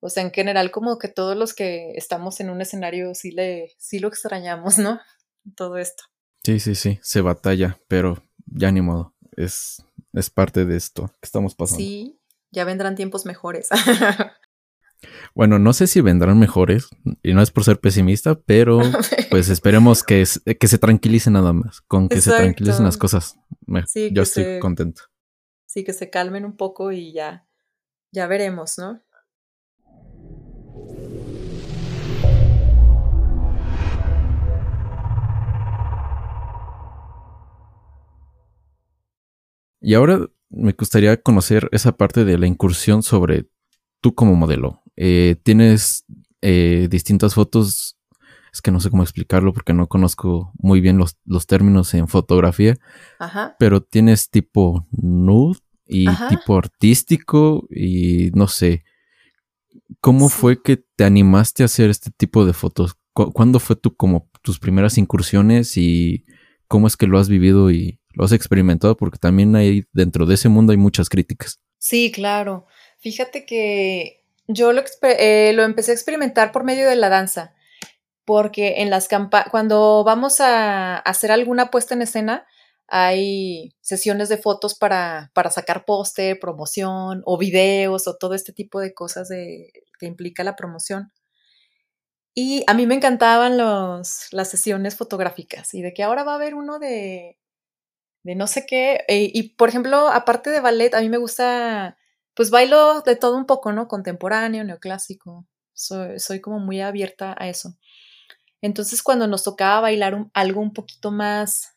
[0.00, 3.74] O sea, en general, como que todos los que estamos en un escenario sí, le,
[3.78, 5.00] sí lo extrañamos, ¿no?
[5.56, 6.04] Todo esto.
[6.44, 9.14] Sí, sí, sí, se batalla, pero ya ni modo.
[9.36, 11.82] Es, es parte de esto que estamos pasando.
[11.82, 13.68] Sí, ya vendrán tiempos mejores.
[15.38, 16.88] bueno, no sé si vendrán mejores,
[17.22, 18.80] y no es por ser pesimista, pero
[19.30, 20.24] pues esperemos que,
[20.58, 21.80] que se tranquilice nada más.
[21.82, 23.38] Con que se tranquilicen las cosas,
[24.10, 25.02] yo estoy contento.
[25.64, 27.46] Sí, que se calmen un poco y ya,
[28.10, 29.00] ya veremos, ¿no?
[39.80, 43.48] Y ahora me gustaría conocer esa parte de la incursión sobre
[44.00, 44.77] tú como modelo.
[45.00, 46.04] Eh, tienes
[46.42, 47.96] eh, distintas fotos,
[48.52, 52.76] es que no sé cómo explicarlo porque no conozco muy bien los, términos en fotografía,
[53.20, 53.54] Ajá.
[53.60, 58.84] pero tienes tipo nude y tipo artístico y no sé.
[60.00, 62.96] ¿Cómo fue que te animaste a hacer este tipo de fotos?
[63.12, 66.24] ¿Cuándo fue tu, como tus primeras incursiones y
[66.66, 70.34] cómo es que lo has vivido y lo has experimentado porque también hay dentro de
[70.34, 71.60] ese mundo hay muchas críticas.
[71.78, 72.66] Sí, claro.
[72.98, 74.17] Fíjate que
[74.48, 77.54] yo lo, eh, lo empecé a experimentar por medio de la danza,
[78.24, 82.46] porque en las campañas, cuando vamos a hacer alguna puesta en escena,
[82.88, 88.80] hay sesiones de fotos para, para sacar póster, promoción o videos o todo este tipo
[88.80, 91.12] de cosas de, que implica la promoción.
[92.34, 96.36] Y a mí me encantaban los, las sesiones fotográficas y de que ahora va a
[96.36, 97.38] haber uno de
[98.28, 99.04] de no sé qué.
[99.08, 101.96] Eh, y por ejemplo, aparte de ballet, a mí me gusta,
[102.38, 103.88] pues bailo de todo un poco, ¿no?
[103.88, 105.44] Contemporáneo, neoclásico.
[105.72, 107.76] Soy, como muy abierta a eso.
[108.62, 111.74] Entonces, cuando nos tocaba bailar algo un poquito más,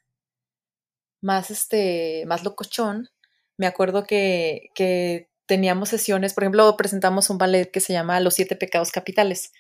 [1.20, 3.10] más, este, más locochón,
[3.58, 8.36] me acuerdo que, que teníamos sesiones, por ejemplo, presentamos un ballet que se llama Los
[8.36, 9.54] Siete Pecados Capitales.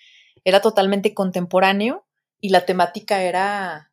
[0.44, 2.06] Era totalmente contemporáneo
[2.40, 3.92] y la temática era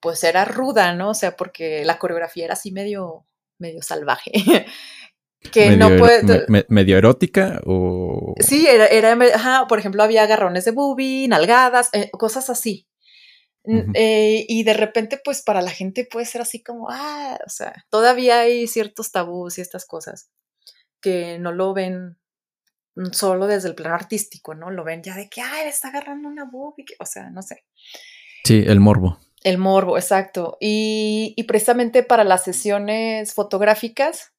[0.00, 1.10] pues era ruda, ¿no?
[1.10, 3.28] O sea, porque la coreografía era así medio,
[3.58, 4.32] medio salvaje.
[5.50, 6.46] que no puede...
[6.68, 8.34] medio erótica o...
[8.38, 12.86] Sí, era, era ajá, por ejemplo, había agarrones de boobie, nalgadas, eh, cosas así.
[13.94, 17.84] Eh, y de repente, pues para la gente puede ser así como, ah, o sea,
[17.90, 20.30] todavía hay ciertos tabús y estas cosas
[21.00, 22.18] que no lo ven
[23.12, 24.70] solo desde el plano artístico, ¿no?
[24.70, 27.64] Lo ven ya de que, ay, está agarrando una boobie, o sea, no sé.
[28.44, 29.18] Sí, el morbo.
[29.44, 30.56] El morbo, exacto.
[30.60, 34.32] Y, y precisamente para las sesiones fotográficas,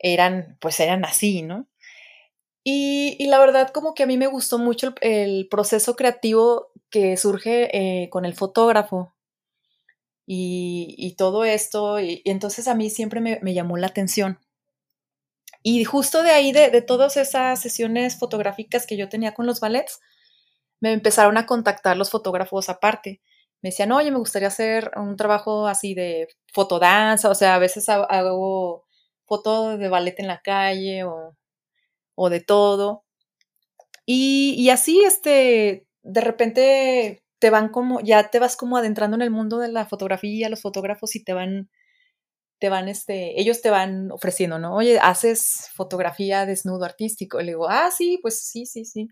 [0.00, 1.68] eran, pues eran así, ¿no?
[2.64, 7.16] Y, y, la verdad como que a mí me gustó mucho el, proceso creativo que
[7.16, 7.70] surge
[8.04, 9.14] eh, con el fotógrafo
[10.26, 14.38] y, y todo esto, y, entonces a mí siempre me, llamó la atención.
[15.62, 19.60] Y justo de ahí, de, de, todas esas sesiones fotográficas que yo tenía con los
[19.60, 20.00] ballets,
[20.80, 23.20] me empezaron a contactar los fotógrafos aparte.
[23.62, 27.88] Me decían, oye, me gustaría hacer un trabajo así de fotodanza, o sea, a veces
[27.88, 28.86] hago
[29.30, 31.36] foto de ballet en la calle o,
[32.16, 33.04] o de todo.
[34.06, 39.30] Y, así, este, de repente te van como, ya te vas como adentrando en el
[39.30, 41.70] mundo de la fotografía, los fotógrafos y te van,
[42.60, 44.74] te van, este, ellos te van ofreciendo, ¿no?
[44.76, 47.40] Oye, haces fotografía desnudo artístico.
[47.40, 49.08] Y le digo, ah, sí, pues sí, sí, sí.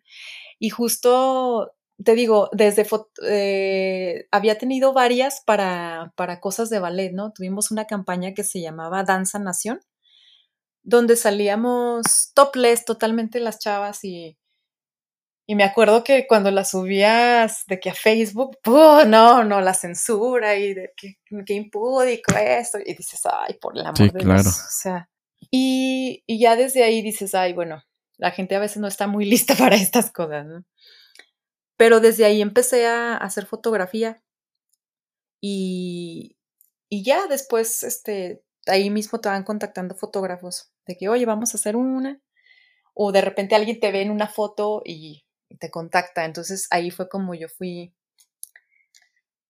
[0.59, 2.87] Y justo, te digo, desde,
[3.28, 7.33] eh, había tenido varias para, para cosas de ballet, ¿no?
[7.33, 9.81] Tuvimos una campaña que se llamaba Danza Nación
[10.82, 14.38] donde salíamos topless totalmente las chavas y,
[15.50, 18.58] y me acuerdo que cuando las subías de que a Facebook,
[19.08, 21.14] no, no, la censura y de que,
[21.46, 25.08] que impúdico esto, y dices, ay, por el amor de Dios, o sea,
[25.50, 27.82] y, y, ya desde ahí dices, ay, bueno,
[28.18, 30.64] la gente a veces no está muy lista para estas cosas, ¿no?
[31.78, 34.22] Pero desde ahí empecé a hacer fotografía
[35.40, 36.36] y,
[36.90, 41.59] y ya después, este, ahí mismo te van contactando fotógrafos de que, oye, vamos a
[41.59, 42.20] hacer una.
[42.94, 45.24] O de repente alguien te ve en una foto y
[45.61, 46.24] te contacta.
[46.24, 47.94] Entonces ahí fue como yo fui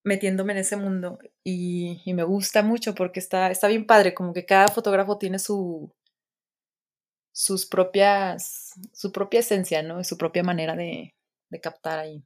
[0.04, 4.46] metiéndome en ese mundo y, me gusta mucho porque está, está bien padre, como que
[4.46, 5.92] cada fotógrafo tiene su
[7.32, 10.02] sus propias, su propia esencia, ¿no?
[10.02, 11.14] Su propia manera de,
[11.50, 12.24] de captar ahí.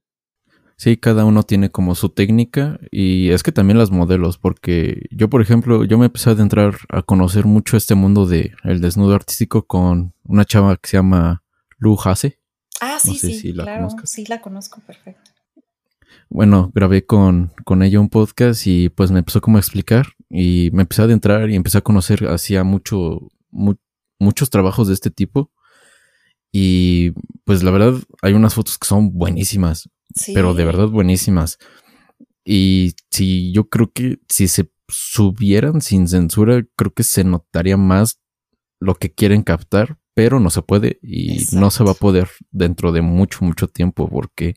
[0.83, 5.31] Sí, cada uno tiene como su técnica y es que también las modelos, porque yo,
[5.31, 9.15] por ejemplo, yo me empecé a adentrar a conocer mucho este mundo de el desnudo
[9.15, 11.45] artístico con una chava que se llama
[11.79, 12.41] Lu Hase.
[12.81, 15.31] Ah, sí, sí, la claro, sí la conozco, perfecto.
[16.29, 20.71] Bueno, grabé con, con ella un podcast y pues me empezó como a explicar y
[20.73, 23.31] me empecé a adentrar y empecé a conocer hacía mucho,
[24.19, 25.53] muchos trabajos de este tipo
[26.51, 27.13] y
[27.45, 29.89] pues la verdad hay unas fotos que son buenísimas
[30.35, 31.59] pero de verdad buenísimas.
[32.45, 38.21] Y si yo creo que si se subieran sin censura, creo que se notaría más
[38.81, 42.93] lo que quieren captar, pero no se puede y no se va a poder dentro
[42.93, 44.55] de mucho, mucho tiempo porque,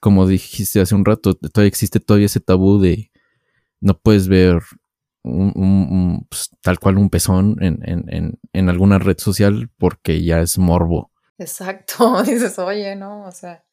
[0.00, 3.10] como dijiste hace un rato, todavía existe todavía ese tabú de
[3.80, 4.62] no puedes ver
[5.24, 10.58] un, pues, tal cual un pezón en, en, en, alguna red social porque ya es
[10.58, 11.12] morbo.
[11.38, 13.64] Exacto, dices, oye, no, o sea,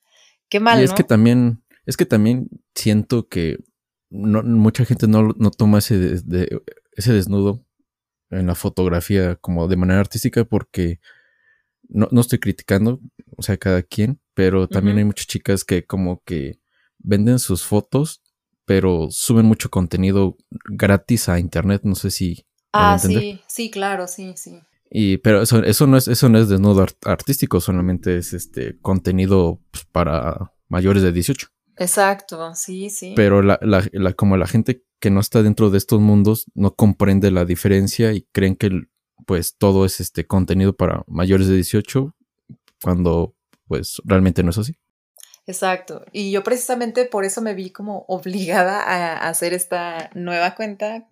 [0.49, 0.79] Qué mal.
[0.79, 3.59] Y es que también, es que también siento que
[4.09, 6.21] no, mucha gente no, no toma ese,
[6.93, 7.65] ese desnudo
[8.29, 10.99] en la fotografía como de manera artística porque
[11.87, 12.99] no, no estoy criticando,
[13.35, 16.59] o sea, cada quien, pero también hay muchas chicas que como que
[16.99, 18.21] venden sus fotos,
[18.65, 22.45] pero suben mucho contenido gratis a internet, no sé si...
[22.71, 24.61] Ah, sí, sí, claro, sí, sí.
[24.89, 29.61] Y, pero eso, eso no es, eso no es desnudo artístico, solamente es este contenido
[29.71, 31.47] pues, para mayores de 18.
[31.77, 33.13] Exacto, sí, sí.
[33.15, 36.75] Pero la, la, la, como la gente que no está dentro de estos mundos no
[36.75, 38.87] comprende la diferencia y creen que
[39.25, 42.15] pues todo es este contenido para mayores de 18
[42.81, 43.35] cuando
[43.67, 44.75] pues realmente no es así.
[45.45, 46.05] Exacto.
[46.11, 51.07] Y yo precisamente por eso me vi como obligada a hacer esta nueva cuenta,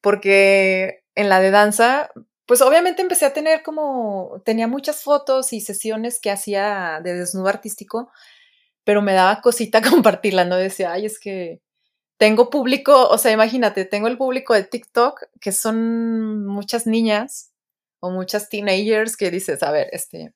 [0.00, 2.10] porque en la de danza
[2.46, 7.48] pues obviamente empecé a tener como, tenía muchas fotos y sesiones que hacía de desnudo
[7.48, 8.10] artístico,
[8.84, 10.56] pero me daba cosita compartirla, ¿no?
[10.56, 11.60] Decía, ay, es que
[12.18, 17.52] tengo público, o sea, imagínate, tengo el público de TikTok, que son muchas niñas
[18.00, 20.32] o muchas teenagers que dices, a ver, este,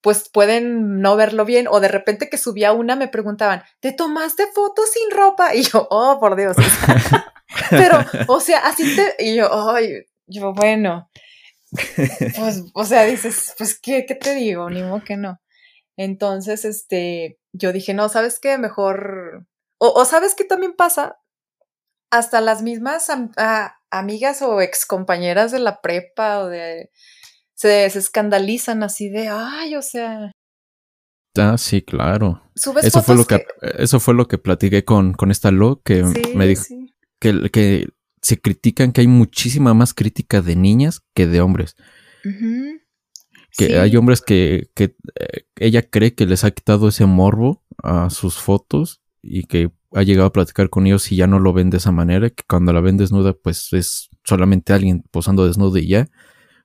[0.00, 4.46] pues pueden no verlo bien, o de repente que subía una me preguntaban, ¿te tomaste
[4.48, 5.54] fotos sin ropa?
[5.54, 6.56] Y yo, oh, por Dios.
[7.70, 11.10] pero, o sea, así te, y yo, ay, yo, bueno,
[12.36, 14.68] pues, o sea, dices, pues, ¿qué, qué te digo?
[14.70, 15.40] Ni modo que no.
[15.96, 18.58] Entonces, este, yo dije, no, ¿sabes qué?
[18.58, 19.46] Mejor,
[19.78, 21.18] o, ¿sabes qué también pasa?
[22.10, 23.08] Hasta las mismas
[23.90, 26.90] amigas o ex compañeras de la prepa o de
[27.54, 30.32] se, escandalizan así de, ay, o sea.
[31.36, 32.42] Ah, sí, claro.
[32.54, 33.46] eso fue lo que,
[33.78, 36.02] eso fue lo que platiqué con, con esta Lo que
[36.34, 36.64] me dijo
[37.18, 37.88] que, que
[38.22, 41.76] se critican que hay muchísima más crítica de niñas que de hombres.
[43.58, 48.08] Que hay hombres que, que eh, ella cree que les ha quitado ese morbo a
[48.08, 51.68] sus fotos y que ha llegado a platicar con ellos y ya no lo ven
[51.68, 55.88] de esa manera, que cuando la ven desnuda pues es solamente alguien posando desnudo y
[55.88, 56.08] ya,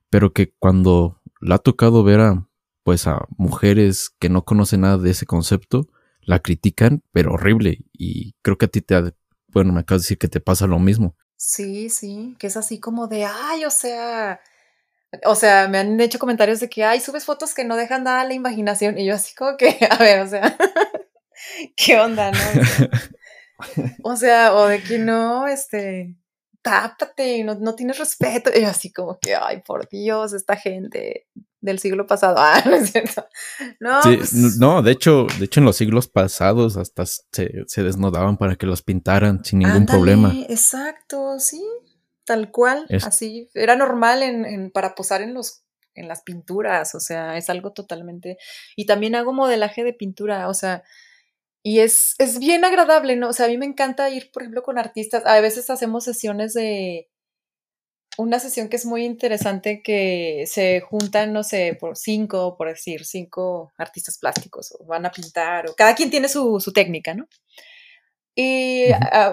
[0.10, 2.47] pero que cuando la ha tocado ver a
[2.84, 5.89] pues a mujeres que no conocen nada de ese concepto,
[6.22, 9.14] la critican, pero horrible y creo que a ti te ha,
[9.49, 11.18] bueno, me acabas de decir que te pasa lo mismo.
[11.40, 14.42] Sí, sí, que es así como de, ay, o sea,
[15.26, 18.22] o sea, me han hecho comentarios de que, ay, subes fotos que no dejan nada
[18.22, 20.58] a la imaginación y yo así como que, a ver, o sea,
[21.78, 22.40] ¿qué onda, no?
[24.04, 26.16] O sea, o de que no, este,
[27.43, 28.49] no, no tienes respeto.
[28.55, 31.28] Y así como que, ay, por Dios, esta gente
[31.61, 32.36] del siglo pasado.
[32.39, 33.26] Ah, no es cierto.
[33.80, 38.55] No, pues no, de hecho, de hecho, en los siglos pasados hasta se, desnudaban para
[38.55, 40.34] que los pintaran sin ningún problema.
[40.49, 41.63] Exacto, sí,
[42.26, 42.86] tal cual.
[43.03, 45.63] Así, era normal en, en, para posar en los
[45.97, 48.38] en las pinturas, o sea, es algo totalmente.
[48.76, 50.84] Y también hago modelaje de pintura, o sea,
[51.68, 53.28] y es, es bien agradable, ¿no?
[53.28, 55.26] O sea, a mí me encanta ir, por ejemplo, con artistas.
[55.26, 57.09] A veces hacemos sesiones de,
[58.18, 63.03] una sesión que es muy interesante que se juntan, no sé, por cinco, por decir,
[63.05, 67.28] cinco artistas plásticos, o van a pintar, o cada quien tiene su, técnica, ¿no?
[68.34, 68.86] Y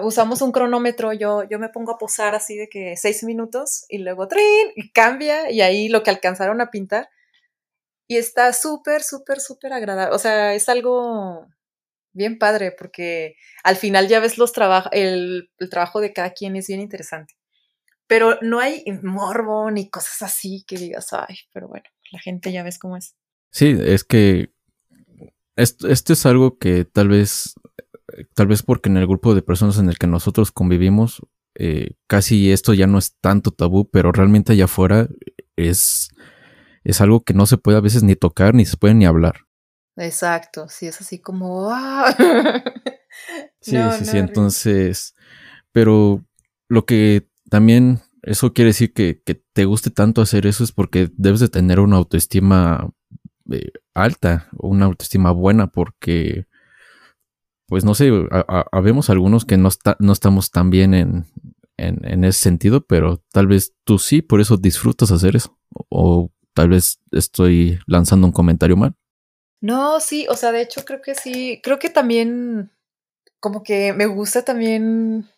[0.03, 3.99] usamos un cronómetro, yo, yo me pongo a posar así de que seis minutos y
[3.99, 7.07] luego trin, y cambia, y ahí lo que alcanzaron a pintar.
[8.09, 10.13] Y está súper, súper, súper agradable.
[10.13, 11.47] O sea, es algo
[12.15, 16.67] bien padre, porque al final ya ves los trabajos, el, trabajo de cada quien es
[16.67, 17.35] bien interesante.
[18.07, 22.63] Pero no hay morbo ni cosas así que digas, ay, pero bueno, la gente ya
[22.63, 23.15] ves cómo es.
[23.51, 24.53] Sí, es que
[25.55, 27.55] esto, es algo que tal vez,
[28.33, 31.21] tal vez porque en el grupo de personas en el que nosotros convivimos,
[31.55, 35.07] eh, casi esto ya no es tanto tabú, pero realmente allá afuera
[35.55, 36.09] es,
[36.83, 39.44] es algo que no se puede a veces ni tocar, ni se puede ni hablar.
[39.97, 41.69] Exacto, sí, es así como...
[41.71, 42.13] ¡ah!
[43.61, 45.15] sí, sí, sí, entonces,
[45.71, 46.23] pero
[46.67, 49.21] lo que también eso quiere decir que,
[49.53, 52.89] te guste tanto hacer eso es porque debes de tener una autoestima
[53.51, 56.47] eh, alta, una autoestima buena, porque,
[57.67, 58.11] pues no sé,
[58.71, 61.25] habemos algunos que no, está, no estamos tan bien en,
[61.77, 65.57] en, ese sentido, pero tal vez tú sí, por eso disfrutas hacer eso,
[65.89, 68.95] o tal vez estoy lanzando un comentario mal.
[69.65, 72.69] No, sí, o sea, de hecho creo que sí, creo que también
[73.39, 75.29] como que me gusta también,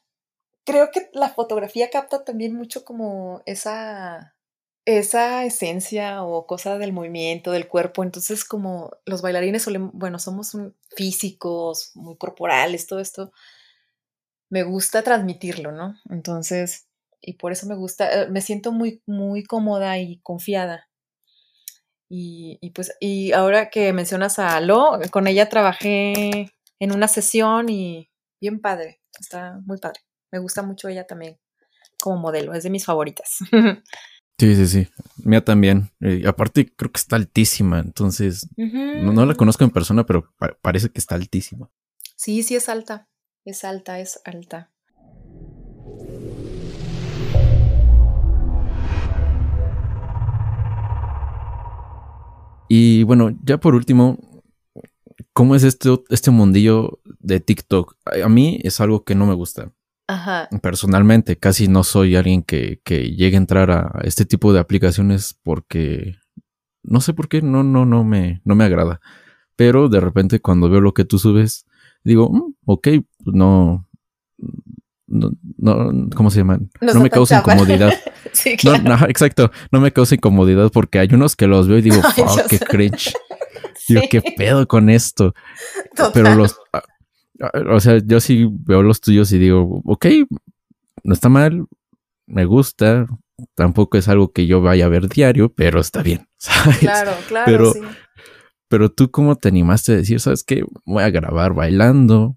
[0.65, 4.35] creo que la fotografía capta también mucho como esa,
[4.85, 10.57] esa esencia o cosa del movimiento, del cuerpo, entonces como los bailarines bueno, somos
[10.95, 13.31] físicos, muy corporales, todo esto,
[14.49, 15.95] me gusta transmitirlo, ¿no?
[16.09, 16.87] Entonces,
[17.21, 20.86] y por eso me gusta, eh, me siento muy, muy cómoda y confiada
[22.09, 28.09] y, pues, y ahora que mencionas a Lo, con ella trabajé en una sesión y
[28.39, 30.01] bien padre, está muy padre.
[30.31, 31.37] Me gusta mucho ella también
[31.99, 33.39] como modelo, es de mis favoritas.
[34.39, 34.87] Sí, sí, sí.
[35.23, 35.89] Mía también.
[35.99, 37.79] Eh, aparte, creo que está altísima.
[37.79, 40.31] Entonces, no, la conozco en persona, pero
[40.61, 41.71] parece que está altísima.
[42.15, 43.09] Sí, sí, es alta.
[43.45, 44.71] Es alta, es alta.
[52.69, 54.17] Y bueno, ya por último,
[55.33, 57.95] ¿cómo es este, este mundillo de TikTok?
[58.23, 59.71] A mí es algo que no me gusta.
[60.07, 60.47] Ajá.
[60.61, 65.37] Personalmente, casi no soy alguien que, que llegue a entrar a este tipo de aplicaciones
[65.43, 66.15] porque
[66.83, 69.01] no sé por qué, no, no, no me, no me agrada.
[69.55, 71.65] Pero de repente cuando veo lo que tú subes,
[72.03, 72.87] digo, mm, ok,
[73.25, 73.87] no,
[75.07, 76.69] no, no, ¿cómo se llaman?
[76.81, 77.93] No, me causa incomodidad.
[78.33, 78.83] sí, claro.
[78.83, 82.37] no, exacto, no me causa incomodidad porque hay unos que los veo y digo, wow,
[82.49, 83.13] qué cringe.
[83.87, 85.33] Digo, qué pedo con esto.
[86.13, 86.83] Pero los, ah,
[87.39, 90.07] ah, o sea, yo sí veo los tuyos y digo, ok,
[91.05, 91.65] no está mal,
[92.25, 93.07] me gusta,
[93.55, 96.79] tampoco es algo que yo vaya a ver diario, pero está bien, ¿sabes?
[96.79, 97.45] Claro, claro.
[97.45, 97.73] Pero,
[98.67, 100.65] pero tú, ¿cómo te animaste a decir, sabes qué?
[100.83, 102.35] Voy a grabar bailando,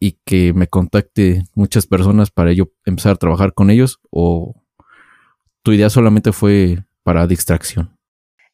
[0.00, 4.54] y que me contacte muchas personas para yo empezar a trabajar con ellos o
[5.62, 7.96] tu idea solamente fue para distracción?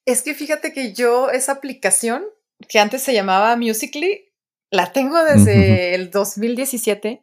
[0.07, 2.24] Es que fíjate que yo esa aplicación
[2.68, 4.32] que antes se llamaba Musically
[4.70, 7.22] la tengo desde el 2017,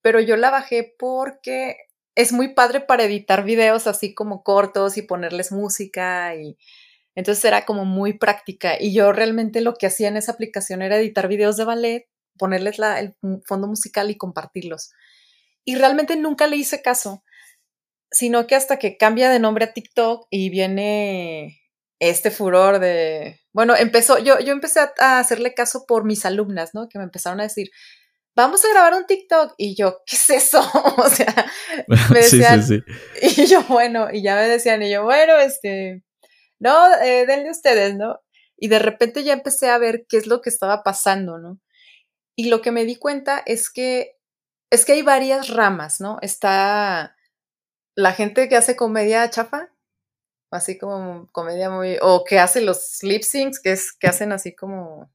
[0.00, 1.76] pero yo la bajé porque
[2.14, 6.56] es muy padre para editar videos así como cortos y ponerles música y
[7.16, 10.96] entonces era como muy práctica y yo realmente lo que hacía en esa aplicación era
[10.96, 12.08] editar videos de ballet,
[12.38, 13.14] ponerles la, el
[13.46, 14.92] fondo musical y compartirlos.
[15.64, 17.24] Y realmente nunca le hice caso,
[18.10, 21.60] sino que hasta que cambia de nombre a TikTok y viene
[21.98, 26.88] este furor de, bueno, empezó, yo, yo empecé a, hacerle caso por mis alumnas, ¿no?
[26.88, 27.70] Que me empezaron a decir,
[28.36, 29.54] vamos a grabar un TikTok.
[29.56, 30.60] Y yo, ¿qué es eso?
[30.96, 31.46] o sea,
[32.10, 32.80] me decían, sí,
[33.20, 33.42] sí, sí.
[33.42, 36.02] y yo, bueno, y ya me decían, y yo, bueno, este,
[36.58, 38.20] no, eh, denle ustedes, ¿no?
[38.56, 41.58] Y de repente ya empecé a ver qué es lo que estaba pasando, ¿no?
[42.36, 44.18] Y lo que me di cuenta es que,
[44.70, 46.18] es que hay varias ramas, ¿no?
[46.20, 47.16] Está
[47.94, 49.70] la gente que hace comedia chafa,
[50.50, 54.54] así como comedia muy, o que hace los lip syncs, que es, que hacen así
[54.54, 55.10] como,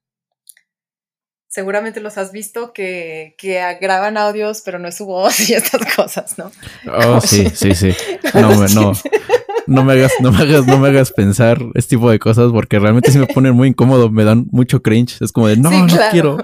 [1.50, 5.94] seguramente los has visto, que, que graban audios, pero no es su voz y estas
[5.94, 6.52] cosas, ¿no?
[6.94, 7.94] Oh, sí, sí, sí.
[8.34, 8.94] No, no,
[9.68, 12.80] no me hagas, no me hagas, no me hagas pensar este tipo de cosas porque
[12.80, 15.22] realmente se me ponen muy incómodo, me dan mucho cringe.
[15.22, 16.38] Es como de no, no quiero.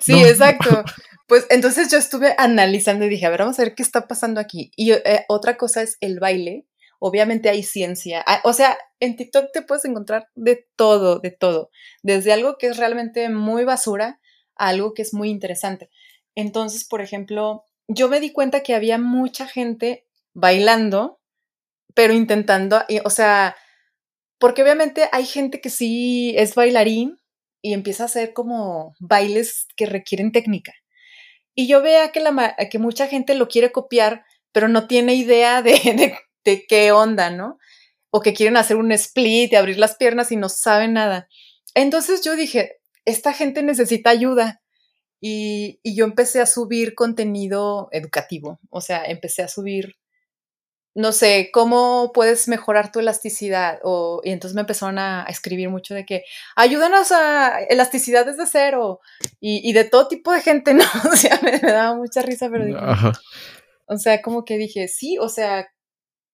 [0.00, 0.84] Sí, exacto.
[1.28, 4.40] Pues entonces yo estuve analizando y dije, a ver, vamos a ver qué está pasando
[4.40, 4.70] aquí.
[4.76, 6.66] Y eh, otra cosa es el baile.
[7.00, 8.24] Obviamente hay ciencia.
[8.44, 11.70] O sea, en TikTok te puedes encontrar de todo, de todo.
[12.04, 14.20] Desde algo que es realmente muy basura
[14.54, 15.90] a algo que es muy interesante.
[16.36, 21.20] Entonces, por ejemplo, yo me di cuenta que había mucha gente bailando,
[21.94, 23.56] pero intentando, o sea,
[24.38, 27.18] porque obviamente hay gente que sí es bailarín
[27.66, 30.72] y empieza a hacer como bailes que requieren técnica.
[31.52, 35.62] Y yo vea que, la, que mucha gente lo quiere copiar, pero no tiene idea
[35.62, 37.58] de, de, qué onda, ¿no?
[38.10, 41.26] O que quieren hacer un split y abrir las piernas y no saben nada.
[41.74, 44.62] Entonces yo dije, esta gente necesita ayuda.
[45.20, 49.96] Y, y, yo empecé a subir contenido educativo, o sea, empecé a subir
[50.96, 53.80] no sé, ¿cómo puedes mejorar tu elasticidad?
[53.84, 56.24] O, y entonces me empezaron a, escribir mucho de que
[56.56, 59.00] ayúdanos a elasticidad desde cero
[59.38, 60.84] y, y de todo tipo de gente, ¿no?
[61.12, 62.80] O sea, me, daba mucha risa, pero dije,
[63.84, 65.68] o sea, como que dije, sí, o sea,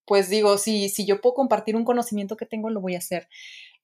[0.06, 3.28] pues digo, si, si yo puedo compartir un conocimiento que tengo, lo voy a hacer.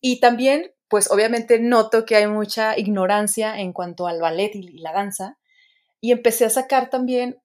[0.01, 4.93] Y también, pues obviamente noto que hay mucha ignorancia en cuanto al ballet y la
[4.93, 5.39] danza.
[6.01, 7.41] Y empecé a sacar también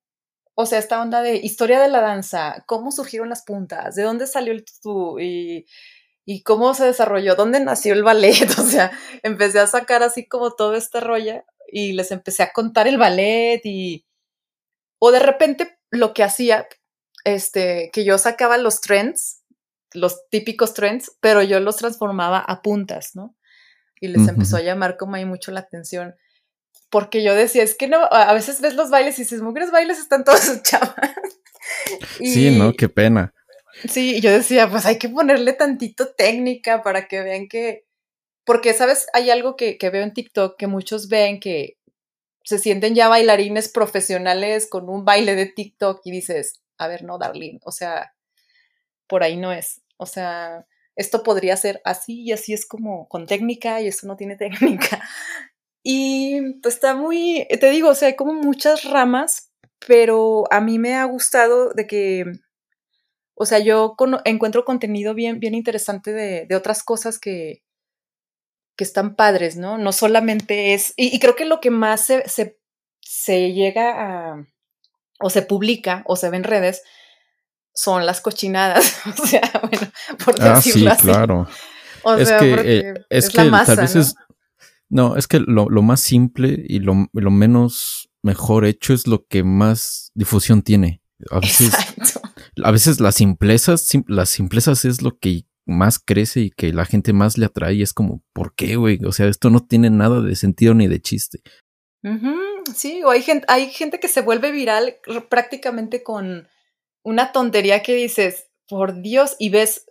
[0.55, 4.27] o sea, esta onda de historia de la danza, cómo surgieron las puntas, de dónde
[4.27, 5.65] salió el tutú y,
[6.25, 8.47] y cómo se desarrolló, dónde nació el ballet.
[8.59, 8.91] O sea,
[9.23, 13.61] empecé a sacar así como todo este rollo y les empecé a contar el ballet
[13.63, 14.05] y...
[14.99, 16.67] O de repente lo que hacía,
[17.25, 19.41] este, que yo sacaba los trends,
[19.91, 23.35] los típicos trends, pero yo los transformaba a puntas, ¿no?
[23.99, 26.15] Y les empezó a llamar como ahí mucho la atención
[26.93, 29.97] porque yo decía, es que no, a veces ves los bailes y dices, mujeres bailes
[29.97, 30.93] están todos chavas.
[32.19, 33.33] sí, no, qué pena.
[33.89, 37.87] Sí, yo decía, pues hay que ponerle tantito técnica para que vean que,
[38.45, 39.07] porque, ¿sabes?
[39.13, 41.79] Hay algo que, que veo en TikTok que muchos ven que
[42.43, 47.17] se sienten ya bailarines profesionales con un baile de TikTok y dices, a ver, no,
[47.17, 48.13] darling, o sea,
[49.07, 49.81] por ahí no es.
[49.97, 54.15] O sea, esto podría ser así y así es como con técnica y esto no
[54.15, 55.01] tiene técnica.
[55.84, 59.51] Y pues está muy, te digo, o sea, hay como muchas ramas,
[59.86, 62.25] pero a mí me ha gustado de que,
[63.36, 67.63] o sea, yo encuentro contenido bien, bien interesante de, de otras cosas que,
[68.75, 69.77] que están padres, ¿no?
[69.77, 72.57] No solamente es, y, creo que lo que más se, se,
[73.01, 74.47] se, llega a,
[75.19, 76.81] o se publica, o se ve en redes,
[77.73, 79.91] son las cochinadas, o sea, bueno,
[80.23, 81.47] por ah, decirlo sí, claro.
[82.05, 84.15] O es que, eh, es, que tal vez es,
[84.93, 86.93] no, es que lo, más simple y lo,
[87.31, 91.01] menos mejor hecho es lo que más difusión tiene.
[91.31, 91.73] A veces,
[92.63, 97.11] a veces las simplezas, las simplezas es lo que más crece y que la gente
[97.11, 97.81] más le atrae.
[97.81, 98.99] es como, ¿por qué, güey?
[99.03, 101.41] O sea, esto no tiene nada de sentido ni de chiste.
[102.75, 106.47] Sí, o hay gente, hay gente que se vuelve viral prácticamente con
[107.03, 109.87] una tontería que dices, por Dios, y ves,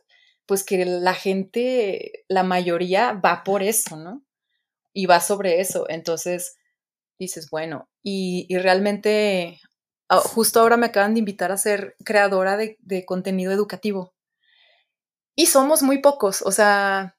[0.46, 4.22] pues que la gente, la mayoría va por eso, ¿no?
[4.93, 5.86] Y va sobre eso.
[5.88, 6.57] Entonces
[7.18, 9.61] dices, bueno, y, realmente
[10.09, 14.14] ah, justo ahora me acaban de invitar a ser creadora de, contenido educativo.
[15.34, 17.16] Y somos muy pocos, o sea,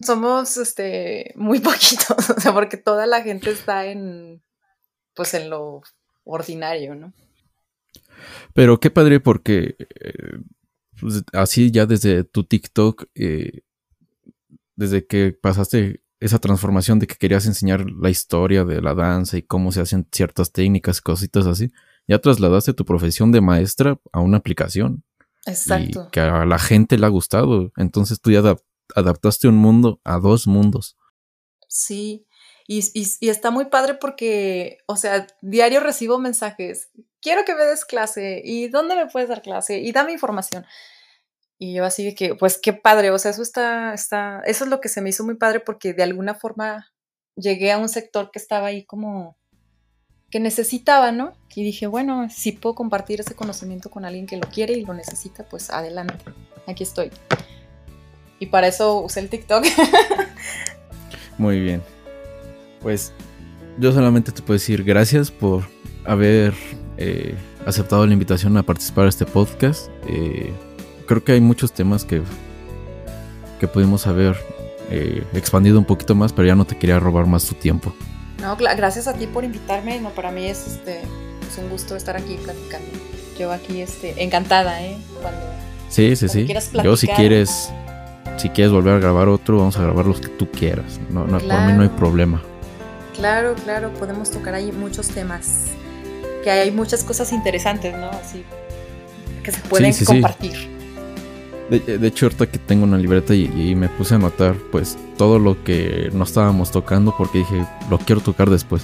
[0.00, 4.42] somos este, muy poquitos, o sea, porque toda la gente está en,
[5.14, 5.82] pues en lo
[6.24, 7.12] ordinario, ¿no?
[8.54, 10.38] Pero qué padre porque eh,
[11.00, 13.62] pues, así ya desde tu TikTok, eh,
[14.76, 19.42] desde que pasaste esa transformación de que querías enseñar la historia de la danza y
[19.42, 21.70] cómo se hacen ciertas técnicas, cositas así.
[22.06, 25.04] ya trasladaste tu profesión de maestra a una aplicación.
[25.46, 26.06] Exacto.
[26.08, 27.72] Y que a la gente le ha gustado.
[27.76, 28.42] Entonces tú ya
[28.94, 30.96] adaptaste un mundo a dos mundos.
[31.68, 32.26] Sí,
[32.68, 37.84] y, y, está muy padre porque, o sea, diario recibo mensajes, quiero que me des
[37.84, 40.64] clase, y dónde me puedes dar clase, y dame información.
[41.62, 44.70] Y yo así de que, pues qué padre, o sea, eso está, está, eso es
[44.70, 46.88] lo que se me hizo muy padre porque de alguna forma
[47.36, 49.38] llegué a un sector que estaba ahí como
[50.28, 51.34] que necesitaba, ¿no?
[51.54, 54.92] Y dije, bueno, si puedo compartir ese conocimiento con alguien que lo quiere y lo
[54.92, 56.16] necesita, pues adelante,
[56.66, 57.12] aquí estoy.
[58.40, 59.64] Y para eso usé el TikTok.
[61.38, 61.80] Muy bien.
[62.80, 63.12] Pues
[63.78, 65.62] yo solamente te puedo decir gracias por
[66.06, 66.54] haber
[66.96, 67.36] eh,
[67.66, 69.92] aceptado la invitación a participar en este podcast.
[70.08, 70.52] Eh,
[71.06, 72.22] creo que hay muchos temas que,
[73.60, 74.36] que pudimos haber
[74.90, 77.94] eh, expandido un poquito más, pero ya no te quería robar más tu tiempo.
[78.40, 80.00] No, gracias a ti por invitarme.
[80.00, 82.88] No, para mí es, este, es un gusto estar aquí platicando.
[83.38, 84.96] Yo aquí este, encantada, ¿eh?
[85.20, 85.40] Cuando,
[85.88, 86.46] sí, sí, sí.
[86.82, 87.70] Yo si quieres,
[88.36, 91.00] si quieres volver a grabar otro, vamos a grabar los que tú quieras.
[91.10, 92.42] No, no por mí no hay problema.
[93.14, 95.66] Claro, claro, podemos tocar ahí muchos temas.
[96.42, 98.10] Que hay muchas cosas interesantes, ¿no?
[98.10, 98.44] Así
[99.42, 100.81] que se pueden compartir.
[101.78, 105.64] De, hecho, ahorita que tengo una libreta y, me puse a anotar, pues, todo lo
[105.64, 108.82] que no estábamos tocando porque dije, lo quiero tocar después.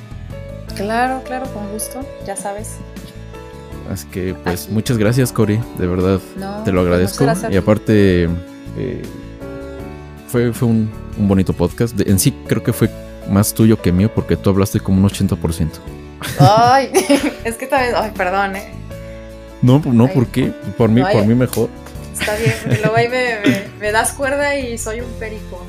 [0.74, 2.76] Claro, claro, con gusto, ya sabes.
[3.90, 6.18] Así que, pues, muchas gracias, Cory, de verdad,
[6.64, 7.26] te lo agradezco.
[7.50, 9.02] Y aparte, eh,
[10.28, 12.00] fue, fue un, bonito podcast.
[12.00, 12.88] en sí, creo que fue
[13.28, 15.68] más tuyo que mío porque tú hablaste como un 80%.
[16.40, 16.90] Ay,
[17.44, 18.72] es que también, ay, perdón, eh.
[19.60, 20.52] No, no, ¿por qué?
[20.78, 21.68] Por mí, por mí mejor.
[22.18, 25.64] Está bien, luego ahí me, das cuerda y soy un perico.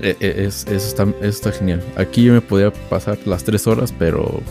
[0.00, 1.82] Eh, eh, es, eso, está, genial.
[1.96, 4.42] Aquí yo me podía pasar las tres horas, pero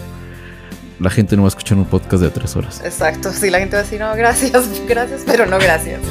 [0.99, 2.82] la gente no va a escuchar un podcast de tres horas.
[2.84, 6.01] Exacto, sí, la gente va a decir, no, gracias, gracias, pero no gracias.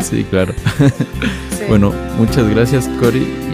[0.00, 0.54] Sí, claro.
[1.68, 3.47] Bueno, muchas gracias, Cory.